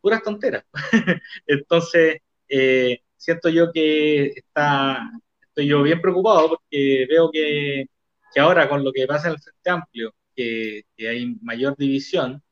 [0.00, 0.64] puras tonteras.
[1.46, 2.18] entonces,
[3.16, 7.86] siento yo que está, estoy yo bien preocupado porque veo que,
[8.32, 12.42] que ahora con lo que pasa en el Frente Amplio, que, hay mayor división,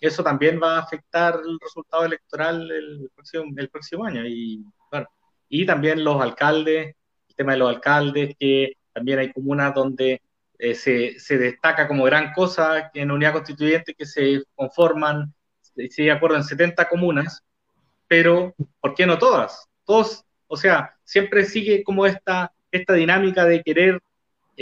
[0.00, 4.26] eso también va a afectar el resultado electoral el próximo, el próximo año.
[4.26, 5.06] Y, bueno,
[5.48, 6.94] y también los alcaldes,
[7.28, 10.22] el tema de los alcaldes, que también hay comunas donde
[10.58, 15.32] eh, se, se, destaca como gran cosa en unidad constituyente que se conforman,
[15.90, 17.42] se de acuerdo en 70 comunas,
[18.08, 19.66] pero ¿por qué no todas?
[19.84, 24.00] Todos, o sea, siempre sigue como esta, esta dinámica de querer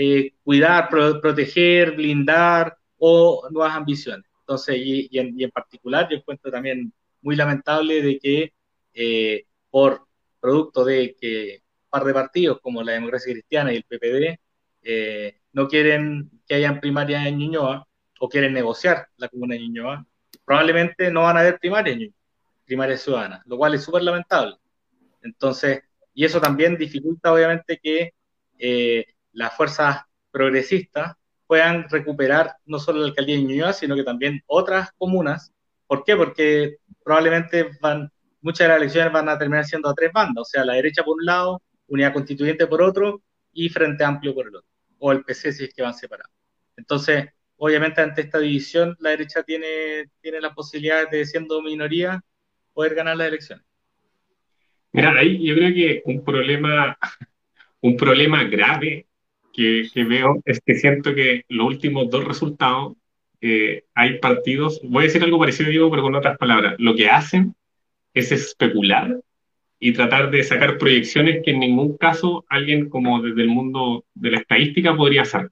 [0.00, 4.24] eh, cuidar, proteger, blindar o nuevas ambiciones.
[4.38, 8.52] Entonces, y, en, particular, yo encuentro también muy lamentable de que
[8.94, 10.06] eh, por
[10.38, 14.38] producto de que un par de partidos como la democracia cristiana y el PPD
[14.82, 17.84] eh, no quieren que hayan primarias en Ñuñoa
[18.20, 20.06] o quieren negociar la comuna de Ñuñoa,
[20.44, 22.16] probablemente no van a haber primarias en Ñuñoa,
[22.64, 24.54] primarias ciudadanas, lo cual es súper lamentable.
[25.22, 25.82] Entonces,
[26.14, 28.12] y eso también dificulta obviamente que
[28.60, 29.04] eh,
[29.38, 31.14] las fuerzas progresistas
[31.46, 35.52] puedan recuperar no solo la alcaldía de Ñuñoa, sino que también otras comunas.
[35.86, 36.16] ¿Por qué?
[36.16, 38.10] Porque probablemente van,
[38.42, 41.04] muchas de las elecciones van a terminar siendo a tres bandas, o sea, la derecha
[41.04, 43.22] por un lado, Unidad Constituyente por otro
[43.52, 46.34] y Frente Amplio por el otro, o el PC si es que van separados.
[46.76, 52.20] Entonces, obviamente ante esta división, la derecha tiene, tiene la posibilidad de, siendo minoría,
[52.74, 53.64] poder ganar las elecciones.
[54.92, 56.98] Mira, ahí yo creo que un problema,
[57.80, 59.06] un problema grave
[59.58, 62.94] que, veo es que siento que los últimos dos resultados
[63.40, 67.08] eh, hay partidos, voy a decir algo parecido, digo, pero con otras palabras, lo que
[67.08, 67.54] hacen
[68.14, 69.16] es especular
[69.80, 74.30] y tratar de sacar proyecciones que en ningún caso alguien como desde el mundo de
[74.30, 75.50] la estadística podría hacer.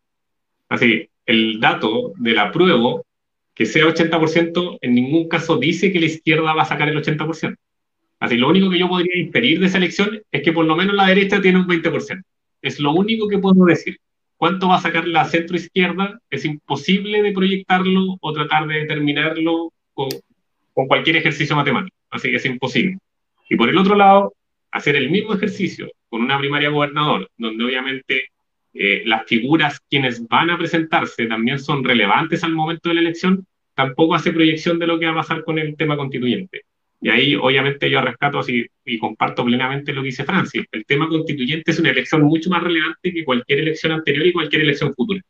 [0.69, 3.01] Así, el dato de la prueba,
[3.55, 7.57] que sea 80%, en ningún caso dice que la izquierda va a sacar el 80%.
[8.21, 10.95] Así, lo único que yo podría inferir de esa elección es que por lo menos
[10.95, 12.23] la derecha tiene un 20%.
[12.63, 13.99] Es lo único que puedo decir.
[14.37, 16.21] ¿Cuánto va a sacar la centro-izquierda?
[16.31, 20.09] Es imposible de proyectarlo o tratar de determinarlo con,
[20.75, 21.97] con cualquier ejercicio matemático.
[22.11, 22.99] Así que es imposible.
[23.49, 24.35] Y por el otro lado,
[24.71, 28.31] hacer el mismo ejercicio con una primaria gobernador, donde obviamente
[28.75, 33.47] eh, las figuras quienes van a presentarse también son relevantes al momento de la elección,
[33.75, 36.63] tampoco hace proyección de lo que va a pasar con el tema constituyente.
[37.01, 40.65] Y ahí, obviamente, yo rescato así y comparto plenamente lo que dice Francis.
[40.73, 44.63] El tema constituyente es una elección mucho más relevante que cualquier elección anterior y cualquier
[44.63, 45.21] elección futura.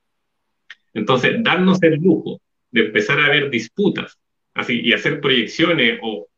[0.94, 4.18] Entonces, darnos el lujo de empezar a ver disputas
[4.55, 6.29] así, y hacer proyecciones o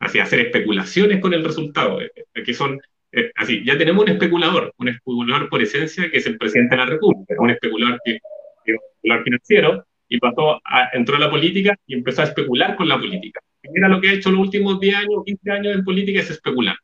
[0.00, 2.80] así, hacer especulaciones con el resultado, eh, eh, que son
[3.12, 6.82] eh, así, ya tenemos un especulador, un especulador por esencia que es el presidente de
[6.82, 8.18] la República, un especulador que,
[8.64, 12.76] que un especulador financiero y pasó a, entró a la política y empezó a especular
[12.76, 13.40] con la política.
[13.62, 16.76] Mira lo que ha hecho los últimos 10 años, 15 años en política es especular.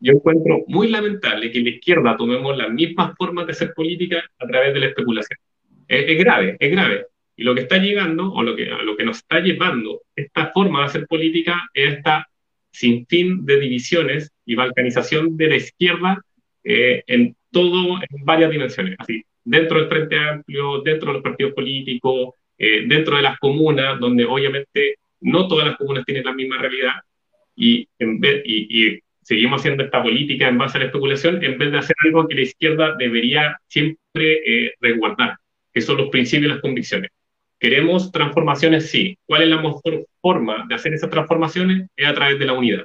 [0.00, 4.46] Yo encuentro muy lamentable que la izquierda tomemos las mismas formas de hacer política a
[4.46, 5.38] través de la especulación.
[5.88, 7.06] Es, grave, es grave.
[7.36, 10.80] Y lo que está llegando, o lo que, lo que nos está llevando esta forma
[10.80, 12.26] de hacer política es esta
[12.70, 16.20] sin fin de divisiones y balcanización de la izquierda
[16.62, 18.96] eh, en todo, en varias dimensiones.
[18.98, 23.98] Así, dentro del Frente Amplio, dentro de los partidos políticos, eh, dentro de las comunas,
[23.98, 26.94] donde obviamente no todas las comunas tienen la misma realidad,
[27.58, 27.88] y,
[29.22, 32.34] seguimos haciendo esta política en base a la especulación, en vez de hacer algo que
[32.34, 35.36] la izquierda debería siempre eh, resguardar,
[35.72, 37.10] que son los principios y las convicciones.
[37.58, 38.88] ¿Queremos transformaciones?
[38.90, 39.18] Sí.
[39.26, 41.88] ¿Cuál es la mejor forma de hacer esas transformaciones?
[41.94, 42.84] Es a través de la unidad.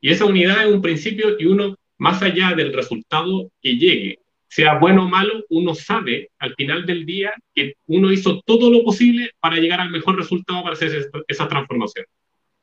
[0.00, 4.18] Y esa unidad es un principio y uno, más allá del resultado que llegue,
[4.48, 8.84] sea bueno o malo, uno sabe al final del día que uno hizo todo lo
[8.84, 12.06] posible para llegar al mejor resultado para hacer esa transformación.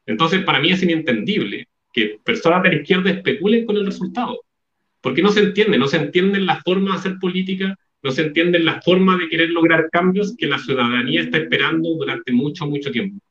[0.06, 4.42] Entonces, para mí es inentendible que personas de la izquierda especulen con el resultado,
[5.02, 8.66] porque no se entiende, no se entienden las formas de hacer política, no se entienden
[8.66, 13.24] las formas de querer lograr cambios que la ciudadanía está esperando durante mucho, mucho tiempo.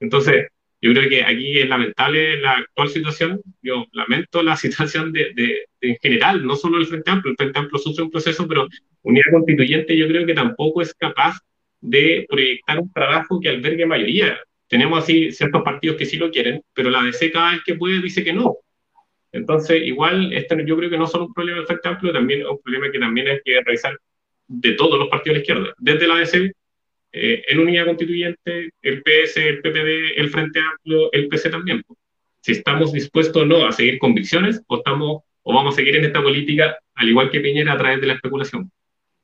[0.00, 0.46] Entonces,
[0.80, 3.40] Yo creo que aquí es lamentable la actual situación.
[3.62, 7.32] Yo lamento la situación de, de, en general, no solo el Frente Amplio.
[7.32, 8.68] El Frente Amplio sufre un proceso, pero
[9.02, 11.38] Unidad Constituyente yo creo que tampoco es capaz
[11.80, 14.38] de proyectar un trabajo que albergue mayoría.
[14.68, 18.00] Tenemos así ciertos partidos que sí lo quieren, pero la DC cada vez que puede
[18.00, 18.56] dice que no.
[19.32, 22.46] Entonces, igual, este, yo creo que no solo un problema del Frente Amplio, también es
[22.46, 23.96] un problema que también hay que revisar
[24.48, 26.52] de todos los partidos de la izquierda, desde la DC,
[27.18, 31.82] eh, en unidad constituyente, el PS, el PPD, el Frente Amplio, el PC también.
[32.42, 36.04] Si estamos dispuestos o no a seguir convicciones o, estamos, o vamos a seguir en
[36.04, 38.70] esta política, al igual que Piñera, a través de la especulación.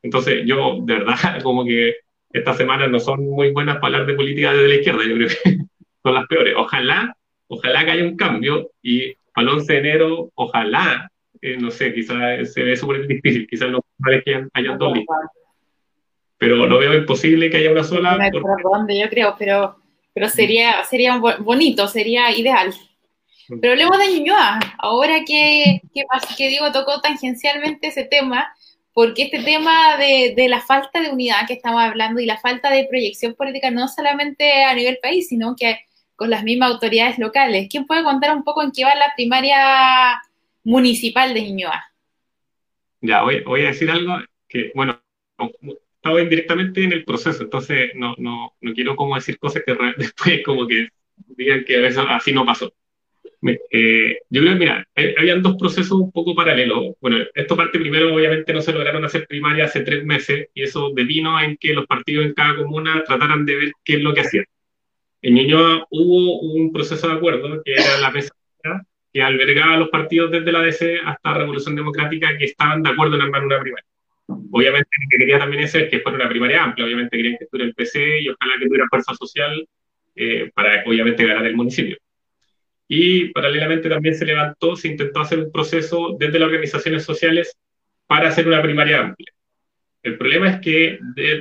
[0.02, 1.96] Entonces, yo, de verdad, como que
[2.32, 5.28] estas semanas no son muy buenas para hablar de política desde la izquierda, yo creo
[5.28, 5.56] que
[6.02, 6.54] son las peores.
[6.56, 7.14] Ojalá,
[7.48, 11.10] ojalá que haya un cambio y para el 11 de enero, ojalá,
[11.42, 15.41] eh, no sé, quizás se ve súper difícil, quizás no vale que hayan dos listas.
[16.42, 18.18] Pero lo veo imposible que haya una sola.
[18.18, 19.76] No por dónde, yo creo, pero,
[20.12, 22.74] pero sería, sería bonito, sería ideal.
[23.48, 23.60] Mm.
[23.60, 24.58] Pero hablemos de Ñuñoa.
[24.78, 26.02] Ahora que, que,
[26.36, 28.52] que digo, tocó tangencialmente ese tema,
[28.92, 32.72] porque este tema de, de, la falta de unidad que estamos hablando y la falta
[32.72, 35.78] de proyección política no solamente a nivel país, sino que
[36.16, 37.68] con las mismas autoridades locales.
[37.70, 40.20] ¿Quién puede contar un poco en qué va la primaria
[40.64, 41.84] municipal de Ñuñoa?
[43.00, 44.16] Ya, voy, voy, a decir algo
[44.48, 45.00] que, bueno,
[46.02, 50.42] estaba indirectamente en el proceso, entonces no, no, no quiero como decir cosas que después
[50.44, 50.88] como que
[51.36, 52.74] digan que eso así no pasó.
[53.44, 54.88] Eh, yo creo que, mira,
[55.18, 56.94] habían dos procesos un poco paralelos.
[57.00, 60.90] Bueno, esto parte primero, obviamente no se lograron hacer primaria hace tres meses y eso
[60.94, 64.20] devino en que los partidos en cada comuna trataran de ver qué es lo que
[64.22, 64.44] hacían.
[65.22, 68.34] En Ñuñoa hubo un proceso de acuerdo que era la mesa
[69.12, 73.16] que albergaba a los partidos desde la DC hasta Revolución Democrática que estaban de acuerdo
[73.16, 73.91] en armar una primaria.
[74.50, 77.68] Obviamente lo que quería también es que fuera una primaria amplia, obviamente querían que estuviera
[77.68, 79.68] el PC y ojalá que tuviera fuerza social
[80.14, 81.96] eh, para obviamente ganar el municipio.
[82.88, 87.56] Y paralelamente también se levantó, se intentó hacer un proceso desde las organizaciones sociales
[88.06, 89.32] para hacer una primaria amplia.
[90.02, 90.98] El problema es que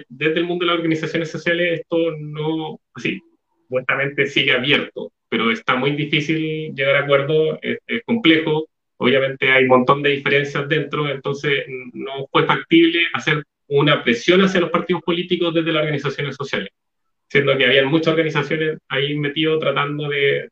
[0.08, 3.20] desde el mundo de las organizaciones sociales esto no, así,
[3.64, 8.68] supuestamente sigue abierto, pero está muy difícil llegar a acuerdo, es, complejo,
[9.02, 14.62] obviamente hay un montón de diferencias dentro, entonces no fue factible hacer una presión hacia
[14.62, 16.70] los partidos políticos desde las organizaciones sociales,
[17.28, 20.50] siendo que habían muchas organizaciones ahí metidas tratando de,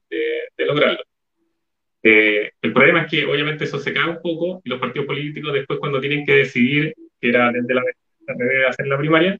[0.58, 1.04] lograrlo.
[2.02, 5.54] Eh, el problema es que obviamente eso se cae un poco y los partidos políticos
[5.54, 9.38] después cuando tienen que decidir, que era desde la de hacer la primaria,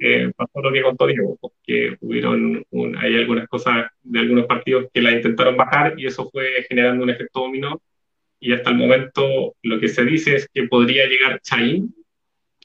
[0.00, 2.64] eh, pasó lo que contó Diego, que hubieron
[2.98, 7.10] hay algunas cosas de algunos partidos que la intentaron bajar y eso fue generando un
[7.10, 7.80] efecto dominó.
[8.40, 11.94] Y hasta el momento lo que se dice es que podría llegar Chaín,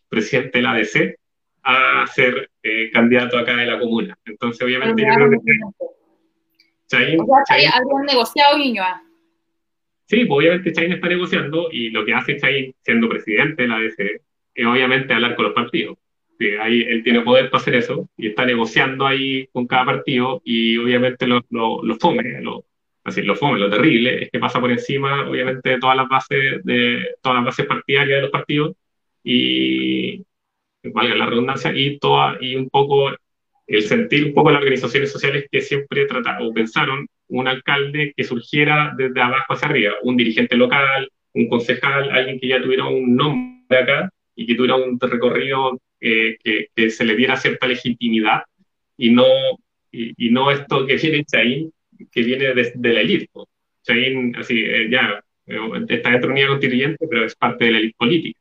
[0.09, 1.15] presidente de la ADC,
[1.63, 4.17] a ser eh, candidato acá de la comuna.
[4.25, 5.37] Entonces, obviamente, yo creo que
[6.87, 7.19] Chaín.
[7.49, 9.03] ¿Habrían negociado Guiñoa?
[10.05, 13.77] Sí, pues obviamente Chaín está negociando y lo que hace Chaín siendo presidente de la
[13.77, 14.21] ADC
[14.55, 15.97] es obviamente hablar con los partidos
[16.61, 20.77] ahí él tiene poder para hacer eso y está negociando ahí con cada partido y
[20.77, 22.65] obviamente lo, lo, fome, lo,
[23.03, 26.63] así, lo fome, lo terrible es que pasa por encima obviamente de todas las bases
[26.63, 28.75] de todas las bases partidarias de los partidos
[29.23, 30.23] y
[30.83, 33.11] valga la redundancia y toda y un poco
[33.67, 38.23] el sentir un poco las organizaciones sociales que siempre trataron o pensaron un alcalde que
[38.23, 43.15] surgiera desde abajo hacia arriba, un dirigente local, un concejal, alguien que ya tuviera un
[43.15, 46.37] nombre acá y que tuviera un recorrido que,
[46.89, 48.43] se le diera cierta legitimidad
[48.97, 49.25] y no,
[49.91, 51.71] y, no esto que viene Chaín,
[52.11, 53.29] que viene de, la élite.
[53.83, 55.57] Chaín, así, eh, ya, eh,
[55.89, 58.39] está dentro de unidad constituyente, pero es parte de la élite política.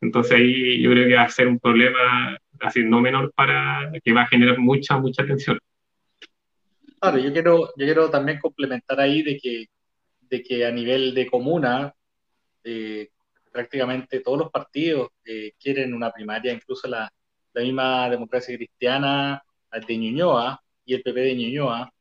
[0.00, 4.12] Entonces ahí yo creo que va a ser un problema así no menor para que
[4.12, 5.58] va a generar mucha, mucha tensión.
[6.98, 9.66] Claro, yo quiero, yo quiero también complementar ahí de que,
[10.20, 11.94] de que a nivel de comuna,
[12.62, 13.08] eh,
[13.50, 17.10] prácticamente todos los partidos eh, quieren una primaria, incluso la,
[17.52, 19.42] la, misma democracia cristiana
[19.86, 21.92] de Ñuñoa y el PP de Ñuñoa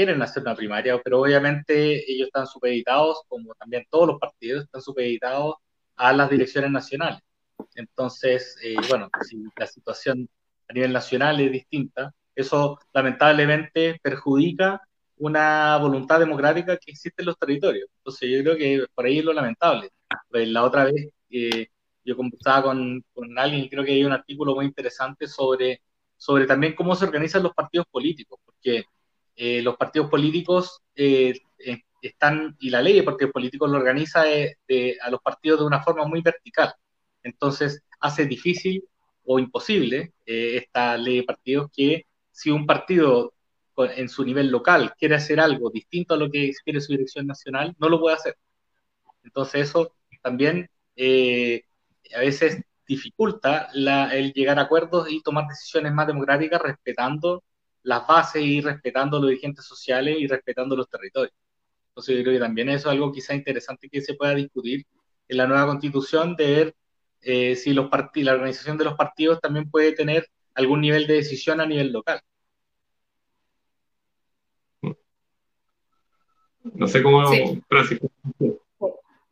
[0.00, 4.80] quieren hacer una primaria, pero obviamente ellos están supeditados, como también todos los partidos, están
[4.80, 5.56] supeditados
[5.96, 7.20] a las direcciones nacionales.
[7.74, 10.26] Entonces, eh, bueno, si la situación
[10.68, 14.80] a nivel nacional es distinta, eso lamentablemente perjudica
[15.18, 17.90] una voluntad democrática que existe en los territorios.
[17.98, 19.90] Entonces, yo creo que por ahí es lo lamentable.
[20.30, 21.66] Pues la otra vez eh,
[22.04, 25.82] yo conversaba con, con, alguien creo que hay un artículo muy interesante sobre,
[26.16, 28.84] sobre también cómo se organizan los partidos políticos, porque
[29.42, 31.40] eh, los partidos políticos eh,
[32.02, 36.04] están, y la ley de partidos políticos lo organiza a los partidos de una forma
[36.04, 36.74] muy vertical.
[37.22, 38.84] Entonces hace difícil
[39.24, 43.32] o imposible esta ley de partidos que si un partido
[43.96, 47.74] en su nivel local quiere hacer algo distinto a lo que quiere su dirección nacional,
[47.78, 48.36] no lo puede hacer.
[49.24, 51.64] Entonces eso también eh,
[52.14, 57.42] a veces dificulta el llegar a acuerdos y tomar decisiones más democráticas respetando
[57.82, 61.34] las bases y respetando los dirigentes sociales y respetando los territorios.
[61.88, 64.86] Entonces yo creo que también eso es algo quizá interesante que se pueda discutir
[65.28, 66.74] en la nueva constitución, de ver
[67.22, 71.60] eh, si los la organización de los partidos también puede tener algún nivel de decisión
[71.60, 72.20] a nivel local.
[76.62, 77.30] No sé cómo,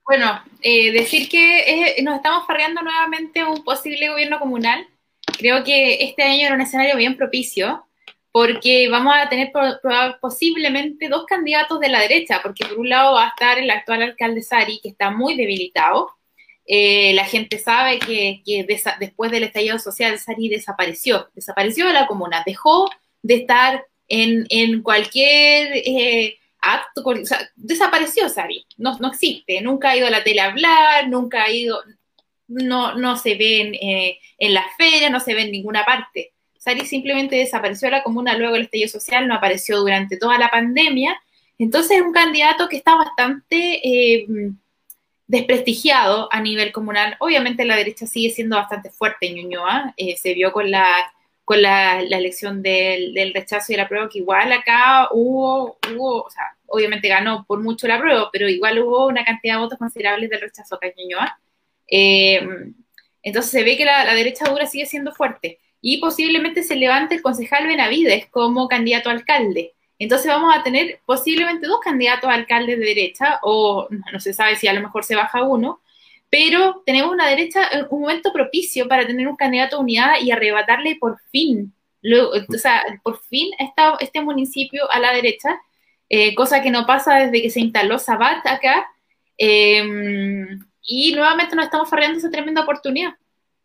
[0.05, 4.87] Bueno, eh, decir que nos estamos farreando nuevamente un posible gobierno comunal.
[5.39, 7.88] Creo que este año era un escenario bien propicio
[8.33, 9.53] porque vamos a tener
[10.21, 14.03] posiblemente dos candidatos de la derecha, porque por un lado va a estar el actual
[14.03, 16.11] alcalde Sari, que está muy debilitado.
[16.67, 18.43] Eh, la gente sabe que,
[19.01, 22.91] después del estallido social Sari desapareció, desapareció de la comuna, dejó
[23.23, 27.03] de estar en, cualquier eh, acto,
[27.57, 31.51] desapareció Sari, no, no existe, nunca ha ido a la tele a hablar, nunca ha
[31.51, 31.83] ido,
[32.49, 36.35] no, no se ve en, eh, en las ferias, no se ve en ninguna parte.
[36.69, 40.51] Sari simplemente desapareció de la comuna luego del estallido social, no apareció durante toda la
[40.51, 41.19] pandemia.
[41.59, 44.27] Entonces es un candidato que está bastante eh,
[45.27, 47.17] desprestigiado a nivel comunal.
[47.21, 49.95] Obviamente la derecha sigue siendo bastante fuerte en Ñuñoa.
[49.97, 50.93] Eh, se vio con la,
[51.47, 56.55] con la, elección del, rechazo y la prueba que igual acá hubo, hubo, o sea,
[56.67, 60.43] obviamente ganó por mucho la prueba, pero igual hubo una cantidad de votos considerables del
[60.43, 61.41] rechazo acá en Ñuñoa.
[61.91, 62.47] Eh,
[63.23, 67.23] entonces se ve que la derecha dura sigue siendo fuerte y posiblemente se levante el
[67.23, 69.75] concejal Benavides como candidato a alcalde.
[69.99, 74.57] Entonces vamos a tener posiblemente dos candidatos a alcalde de derecha, o no se sabe
[74.57, 75.81] si a lo mejor se baja uno,
[76.31, 80.97] pero tenemos una derecha, eh, un momento propicio para tener un candidato unidad y arrebatarle
[80.97, 81.73] por fin,
[82.03, 85.61] o sea, por fin esta, este municipio a la derecha,
[86.09, 88.87] eh, cosa que no pasa desde que se instaló Sabat acá,
[89.37, 93.15] em, y nuevamente nos estamos farreando esa tremenda oportunidad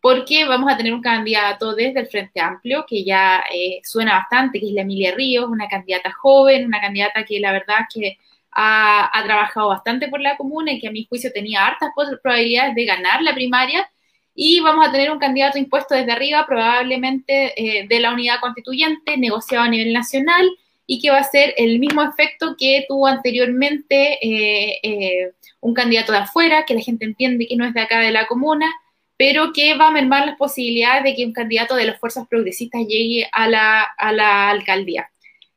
[0.04, 4.60] porque vamos a tener un candidato desde el Frente Amplio, que ya eh, suena bastante,
[4.60, 8.18] que es la Emilia Ríos, una candidata joven, una candidata que la verdad que
[8.52, 11.88] ha, trabajado bastante por la comuna y que a mi juicio tenía hartas
[12.22, 13.90] probabilidades de ganar la primaria.
[14.34, 19.16] Y vamos a tener un candidato impuesto desde arriba, probablemente eh, de la unidad constituyente,
[19.16, 20.46] negociado a nivel nacional,
[20.86, 26.18] y que va a ser el mismo efecto que tuvo anteriormente eh, un candidato de
[26.18, 28.70] afuera, que la gente entiende que no es de acá de la comuna,
[29.16, 32.82] pero que va a mermar las posibilidades de que un candidato de las fuerzas progresistas
[32.86, 35.10] llegue a la, alcaldía.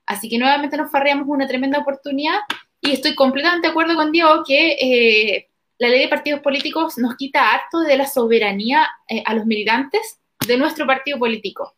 [0.06, 2.40] Así que nuevamente nos farreamos una tremenda oportunidad
[2.82, 5.48] y estoy completamente de acuerdo con Diego que eh,
[5.80, 10.20] la ley de partidos políticos nos quita harto de la soberanía eh, a los militantes
[10.48, 11.76] de nuestro partido político.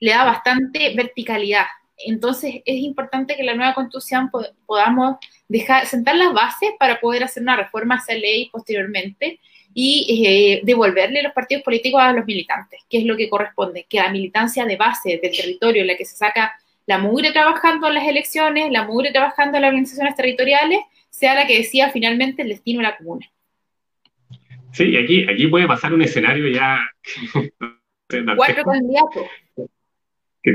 [0.00, 1.66] Le da bastante verticalidad.
[1.96, 4.30] Entonces es importante que la nueva constitución
[4.66, 5.16] podamos
[5.48, 9.38] dejar, sentar las bases para poder hacer una reforma a esa ley posteriormente
[9.74, 13.98] y eh, devolverle los partidos políticos a los militantes, que es lo que corresponde, que
[13.98, 16.52] la militancia de base del territorio en la que se saca
[16.86, 21.46] la mugre trabajando en las elecciones, la mugre trabajando en las organizaciones territoriales, sea la
[21.46, 23.26] que decida finalmente el destino de la comuna.
[24.72, 26.80] Sí, y aquí, aquí puede pasar un escenario ya...
[28.36, 29.26] Cuatro candidatos.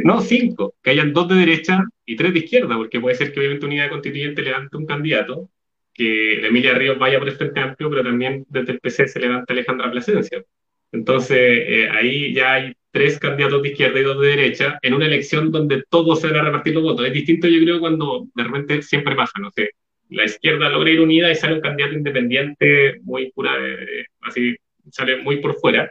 [0.03, 3.39] no, cinco, que hayan dos de derecha y tres de izquierda, porque puede ser que
[3.39, 5.49] obviamente Unidad Constituyente levante un candidato
[5.97, 9.51] que Emilia Ríos vaya por el Frente Amplio, pero también desde el PC se levanta
[9.51, 10.43] Alejandra Plasencia.
[10.91, 15.07] Entonces, eh, ahí ya hay tres candidatos de izquierda y dos de derecha en una
[15.07, 17.07] elección donde todos se van a repartir los votos.
[17.07, 19.71] Es distinto, yo creo, cuando de repente siempre pasa, no sé,
[20.09, 23.53] la izquierda logra ir unida y sale un candidato independiente muy pura,
[24.21, 24.55] así,
[24.91, 25.89] sale muy por fuera.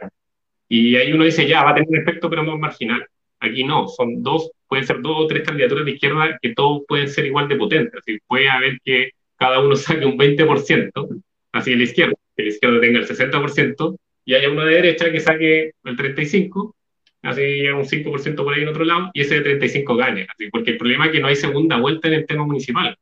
[0.69, 3.05] Y ahí uno dice, ya, va a tener un efecto, pero más marginal.
[3.39, 7.07] Aquí no, son dos, pueden ser dos o tres candidaturas de izquierda que todos pueden
[7.09, 7.99] ser igual de potentes.
[7.99, 11.21] Así, puede haber que cada uno saque un 20%,
[11.51, 15.11] así en la izquierda, que la izquierda tenga el 60%, y haya uno de derecha
[15.11, 16.73] que saque el 35%,
[17.21, 20.71] así un 5% por ahí en otro lado, y ese de 35% gane, así, porque
[20.71, 22.97] el problema es que no hay segunda vuelta en el tema municipal.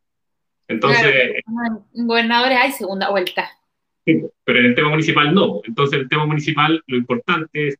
[0.67, 1.35] Entonces...
[1.93, 3.49] en gobernadores hay segunda vuelta.
[4.05, 5.61] Sí, pero en el tema municipal no.
[5.63, 7.79] Entonces, el tema municipal, lo importante es,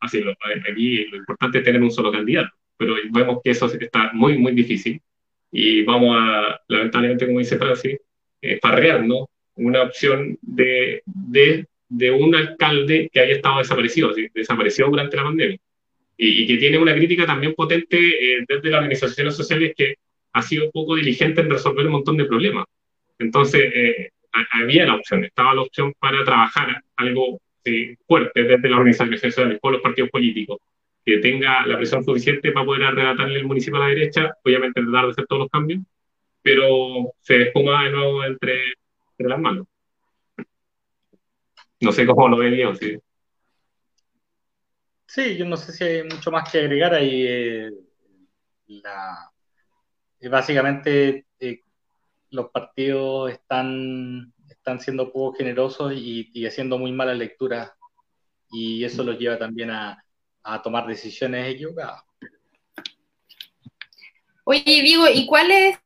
[0.00, 4.10] así, lo, aquí lo importante es tener un solo candidato, pero vemos que eso está
[4.12, 5.00] muy, muy difícil
[5.50, 7.98] y vamos a, lamentablemente, como dice Francis,
[8.42, 8.60] eh,
[9.04, 9.28] ¿no?
[9.56, 15.58] una opción de, de, de, un alcalde que haya estado desaparecido, desaparecido durante la pandemia,
[16.16, 19.96] y, que tiene una crítica también potente eh, desde las organizaciones sociales que
[20.32, 22.66] ha sido poco diligente en resolver un montón de problemas.
[23.18, 24.10] Entonces, eh,
[24.52, 27.40] había la opción, estaba la opción para trabajar algo
[28.06, 30.58] fuerte desde las organizaciones sociales con los partidos políticos,
[31.08, 35.06] que tenga la presión suficiente para poder arrebatarle el municipio a la derecha, obviamente tratar
[35.06, 35.80] de hacer todos los cambios,
[36.42, 38.74] pero se espuma de nuevo entre,
[39.16, 39.66] las manos.
[41.80, 42.98] No sé cómo lo ve Diego, sí.
[45.06, 47.24] Sí, yo no sé si hay mucho más que agregar ahí.
[47.26, 47.70] Eh,
[50.20, 51.62] eh, básicamente, eh,
[52.30, 57.72] los partidos están, están siendo poco generosos y, y haciendo muy malas lecturas,
[58.50, 60.04] y eso los lleva también a,
[60.48, 62.02] a tomar decisiones equivocadas.
[64.44, 65.78] Oye, Diego, ¿y cuál es,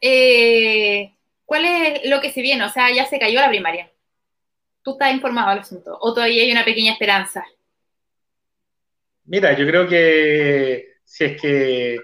[0.00, 1.14] eh,
[1.44, 2.64] cuál es lo que se viene?
[2.64, 3.92] O sea, ya se cayó la primaria.
[4.82, 5.96] ¿Tú estás informado del asunto?
[6.00, 7.44] ¿O todavía hay una pequeña esperanza?
[9.24, 12.00] Mira, yo creo que si es que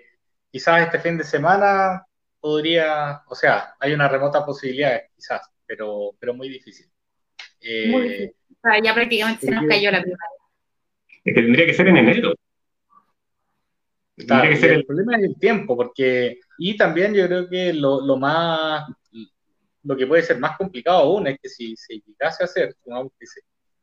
[0.53, 2.07] quizás este fin de semana
[2.39, 6.87] podría, o sea, hay una remota posibilidad, quizás, pero, pero muy difícil.
[7.61, 8.37] muy difícil.
[8.51, 10.34] O sea, ya prácticamente se nos cayó la primaria.
[11.25, 12.35] Es que tendría que ser en enero.
[14.17, 14.85] que ser el...
[14.85, 18.85] problema es el tiempo, porque, y también yo creo que lo, lo, más,
[19.83, 22.77] lo que puede ser más complicado aún es que si se llegase a hacer,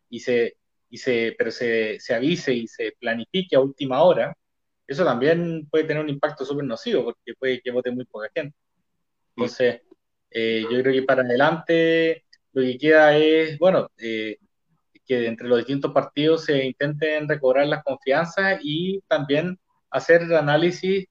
[0.09, 0.55] y se,
[0.89, 4.35] y se, pero se, se avise y se planifique a última hora,
[4.85, 8.55] eso también puede tener un impacto súper nocivo, porque puede que vote muy poca gente.
[9.35, 9.81] Entonces,
[10.29, 14.37] eh, yo creo que para adelante lo que queda es, bueno, eh,
[15.11, 19.59] que entre los distintos partidos se intenten recobrar las confianzas y también
[19.89, 21.05] hacer análisis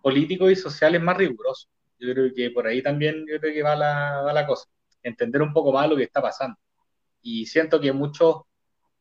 [0.00, 1.68] políticos y sociales más rigurosos.
[1.98, 4.68] Yo creo que por ahí también yo creo que va la, va la cosa,
[5.02, 6.56] entender un poco más lo que está pasando.
[7.22, 8.42] Y siento que muchos,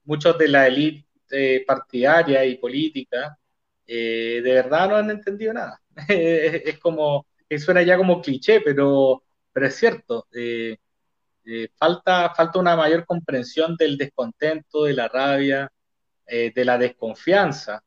[0.03, 3.37] muchos de la élite eh, partidaria y política
[3.85, 5.79] eh, de verdad no han entendido nada.
[6.07, 7.27] es como,
[7.57, 10.27] suena ya como cliché, pero, pero es cierto.
[10.33, 10.77] Eh,
[11.45, 15.71] eh, falta, falta una mayor comprensión del descontento, de la rabia,
[16.25, 17.83] eh, de la desconfianza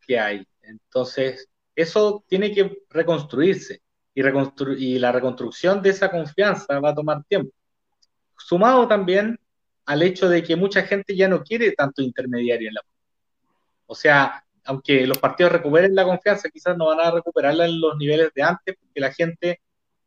[0.00, 0.46] que hay.
[0.62, 3.82] Entonces, eso tiene que reconstruirse
[4.14, 4.22] y,
[4.78, 7.52] y la reconstrucción de esa confianza va a tomar tiempo.
[8.38, 9.38] Sumado también
[9.86, 12.82] al hecho de que mucha gente ya no quiere tanto intermediario en la
[13.86, 17.96] O sea, aunque los partidos recuperen la confianza, quizás no van a recuperarla en los
[17.96, 19.60] niveles de antes, porque la gente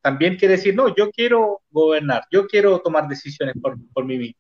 [0.06, 4.40] también quiere decir, no, yo quiero gobernar, yo quiero tomar decisiones por, por mí mismo.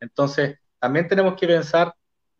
[0.00, 1.94] Entonces, también tenemos que pensar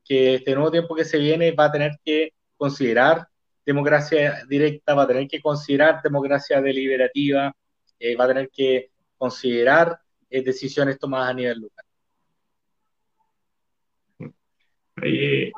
[0.04, 3.28] que este nuevo tiempo que se viene va a tener que considerar
[3.64, 7.54] democracia directa, va a tener que considerar democracia deliberativa,
[8.00, 9.96] eh, va a tener que considerar
[10.28, 11.84] eh, decisiones tomadas a nivel local.
[14.96, 15.52] Ahí,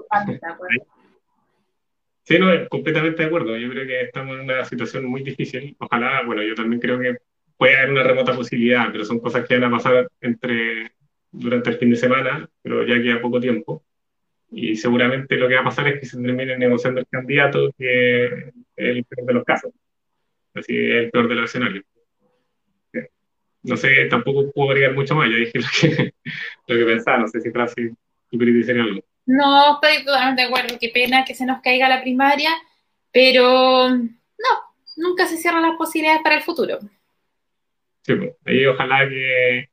[2.26, 3.56] Sí, no, completamente de acuerdo.
[3.56, 5.76] Yo creo que estamos en una situación muy difícil.
[5.78, 7.18] Ojalá, bueno, yo también creo que
[7.56, 10.90] puede haber una remota posibilidad, pero son cosas que van a pasar entre,
[11.30, 13.84] durante el fin de semana, pero ya queda poco tiempo.
[14.50, 18.24] Y seguramente lo que va a pasar es que se termine negociando el candidato, que
[18.26, 19.72] es el peor de los casos.
[20.54, 21.84] Así es el peor de los escenarios.
[23.62, 25.28] No sé, tampoco puedo agregar mucho más.
[25.30, 26.14] Ya dije lo que,
[26.68, 27.18] lo que pensaba.
[27.18, 27.92] No sé si Francis,
[28.30, 29.02] tú querías decir algo.
[29.26, 30.78] No, estoy totalmente de acuerdo.
[30.80, 32.50] Qué pena que se nos caiga la primaria,
[33.12, 34.52] pero no,
[34.96, 36.78] nunca se cierran las posibilidades para el futuro.
[38.02, 39.68] Sí, pues, ojalá que...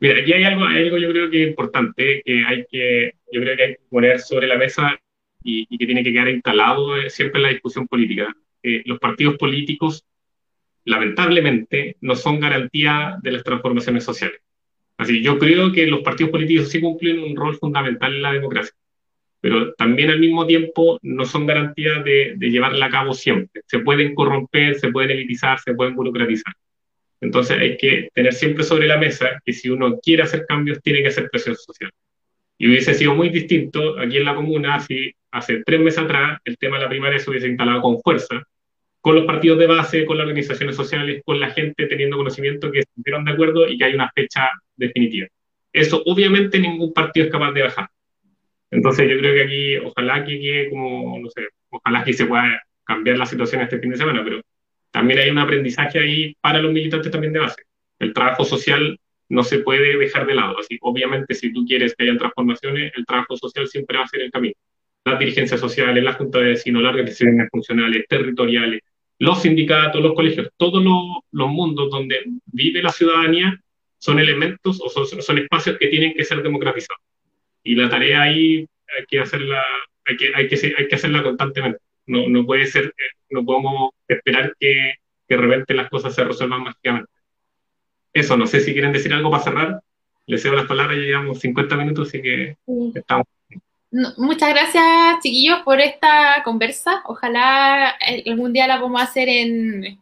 [0.00, 3.56] Mira, aquí hay algo, algo yo creo que es importante, que hay que, yo creo
[3.56, 4.98] que hay que poner sobre la mesa
[5.42, 8.36] y, que tiene que quedar instalado eh, siempre en la discusión política.
[8.62, 10.04] Eh, los partidos políticos,
[10.84, 14.40] lamentablemente, no son garantía de las transformaciones sociales.
[14.98, 18.74] Así, yo creo que los partidos políticos sí cumplen un rol fundamental en la democracia
[19.46, 23.62] pero también al mismo tiempo no son garantías de, de llevarla a cabo siempre.
[23.64, 26.52] Se pueden corromper, se pueden elitizar, se pueden burocratizar.
[27.20, 31.00] Entonces hay que tener siempre sobre la mesa que si uno quiere hacer cambios, tiene
[31.00, 31.92] que hacer presión social.
[32.58, 36.58] Y hubiese sido muy distinto aquí en la comuna si hace tres meses atrás el
[36.58, 38.42] tema de la primaria se hubiese instalado con fuerza,
[39.00, 42.80] con los partidos de base, con las organizaciones sociales, con la gente teniendo conocimiento que
[42.80, 45.28] estuvieron de acuerdo y que hay una fecha definitiva.
[45.72, 47.88] Eso obviamente ningún partido es capaz de bajar.
[48.70, 53.18] Entonces yo creo que aquí, ojalá que como, no sé, ojalá que se pueda cambiar
[53.18, 54.40] la situación este fin de semana, pero
[54.90, 57.62] también hay un aprendizaje ahí para los militantes también de base.
[57.98, 58.98] El trabajo social
[59.28, 60.58] no se puede dejar de lado.
[60.58, 64.22] Así, obviamente, si tú quieres que haya transformaciones, el trabajo social siempre va a ser
[64.22, 64.54] el camino.
[65.04, 68.80] Las dirigencias sociales, la junta de vecinos, las organizaciones funcionales, territoriales,
[69.18, 73.58] los sindicatos, los colegios, todos los, mundos donde vive la ciudadanía
[73.98, 77.05] son elementos o son espacios que tienen que ser democratizados
[77.66, 79.62] y la tarea ahí hay que hacerla,
[80.04, 81.80] hay que, hay que, hay que hacerla constantemente.
[82.06, 84.94] No, no puede ser, eh, no podemos esperar que,
[85.28, 87.10] que de repente las cosas se resuelvan mágicamente.
[88.12, 89.80] Eso, no sé si quieren decir algo para cerrar.
[90.26, 92.56] Les cedo las palabras, ya llevamos 50 minutos, así que
[92.94, 93.26] estamos.
[94.16, 97.02] muchas gracias, chiquillos, por esta conversa.
[97.06, 97.96] Ojalá
[98.26, 99.98] algún día la podamos hacer en,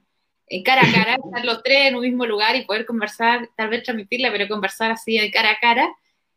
[0.65, 3.83] cara a cara, estar los tres en un mismo lugar y poder conversar, tal vez
[3.83, 5.95] transmitirla, pero conversar así de cara a cara.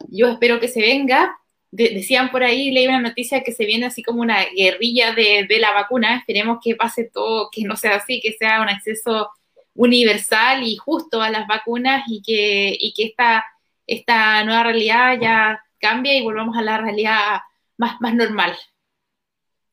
[0.10, 1.38] Yo espero que se venga.
[1.72, 5.60] decían por ahí, leí una noticia que se viene así como una guerrilla de, de,
[5.60, 6.18] la vacuna.
[6.18, 9.30] Esperemos que pase todo, que no sea así, que sea un acceso
[9.74, 13.46] universal y justo a las vacunas y que, y que esta,
[13.86, 17.40] esta nueva realidad ya cambie y volvamos a la realidad
[17.78, 18.58] más, más normal.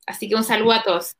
[0.05, 1.15] Así que un saludo a todos.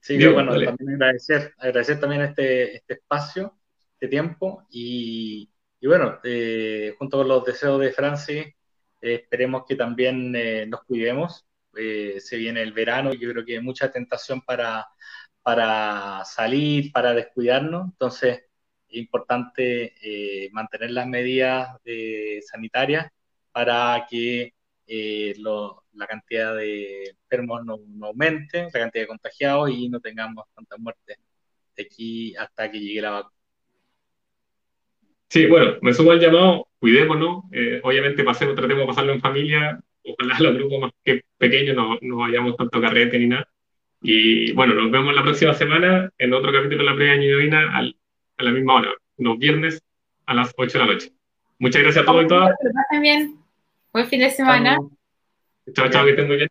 [0.00, 3.54] Sí, yo, bueno, también agradecer, agradecer también este, este espacio,
[3.92, 5.50] este tiempo y,
[5.80, 8.54] y bueno, eh, junto con los deseos de Francis, eh,
[9.00, 11.46] esperemos que también eh, nos cuidemos.
[11.72, 14.86] se viene el verano yo creo que hay mucha tentación para,
[15.42, 17.86] para salir, para descuidarnos.
[17.92, 18.44] Entonces,
[18.88, 19.94] es importante
[20.52, 21.78] mantener las medidas
[22.50, 23.10] sanitarias
[23.52, 24.54] para que
[25.92, 31.18] la cantidad de enfermos no, aumente, la cantidad de contagiados y no tengamos tantas muertes
[31.76, 33.37] de aquí hasta que llegue la vacuna.
[35.28, 37.44] Sí, bueno, me sumo al llamado, cuidémonos,
[37.82, 42.16] obviamente pasemos, tratemos de pasarlo en familia, ojalá los grupos más que pequeños no, no
[42.16, 43.46] vayamos tanto carrete ni nada,
[44.00, 48.42] y bueno, nos vemos la próxima semana en otro capítulo de la previa Ñuñoína a
[48.42, 49.82] la misma hora, los viernes
[50.26, 51.12] a las 8 de la noche.
[51.58, 52.50] Muchas gracias a todos y todas.
[52.62, 53.36] Que pasen bien.
[53.92, 54.78] Buen fin de semana.
[55.72, 56.48] Chao, chao, que estén muy bien.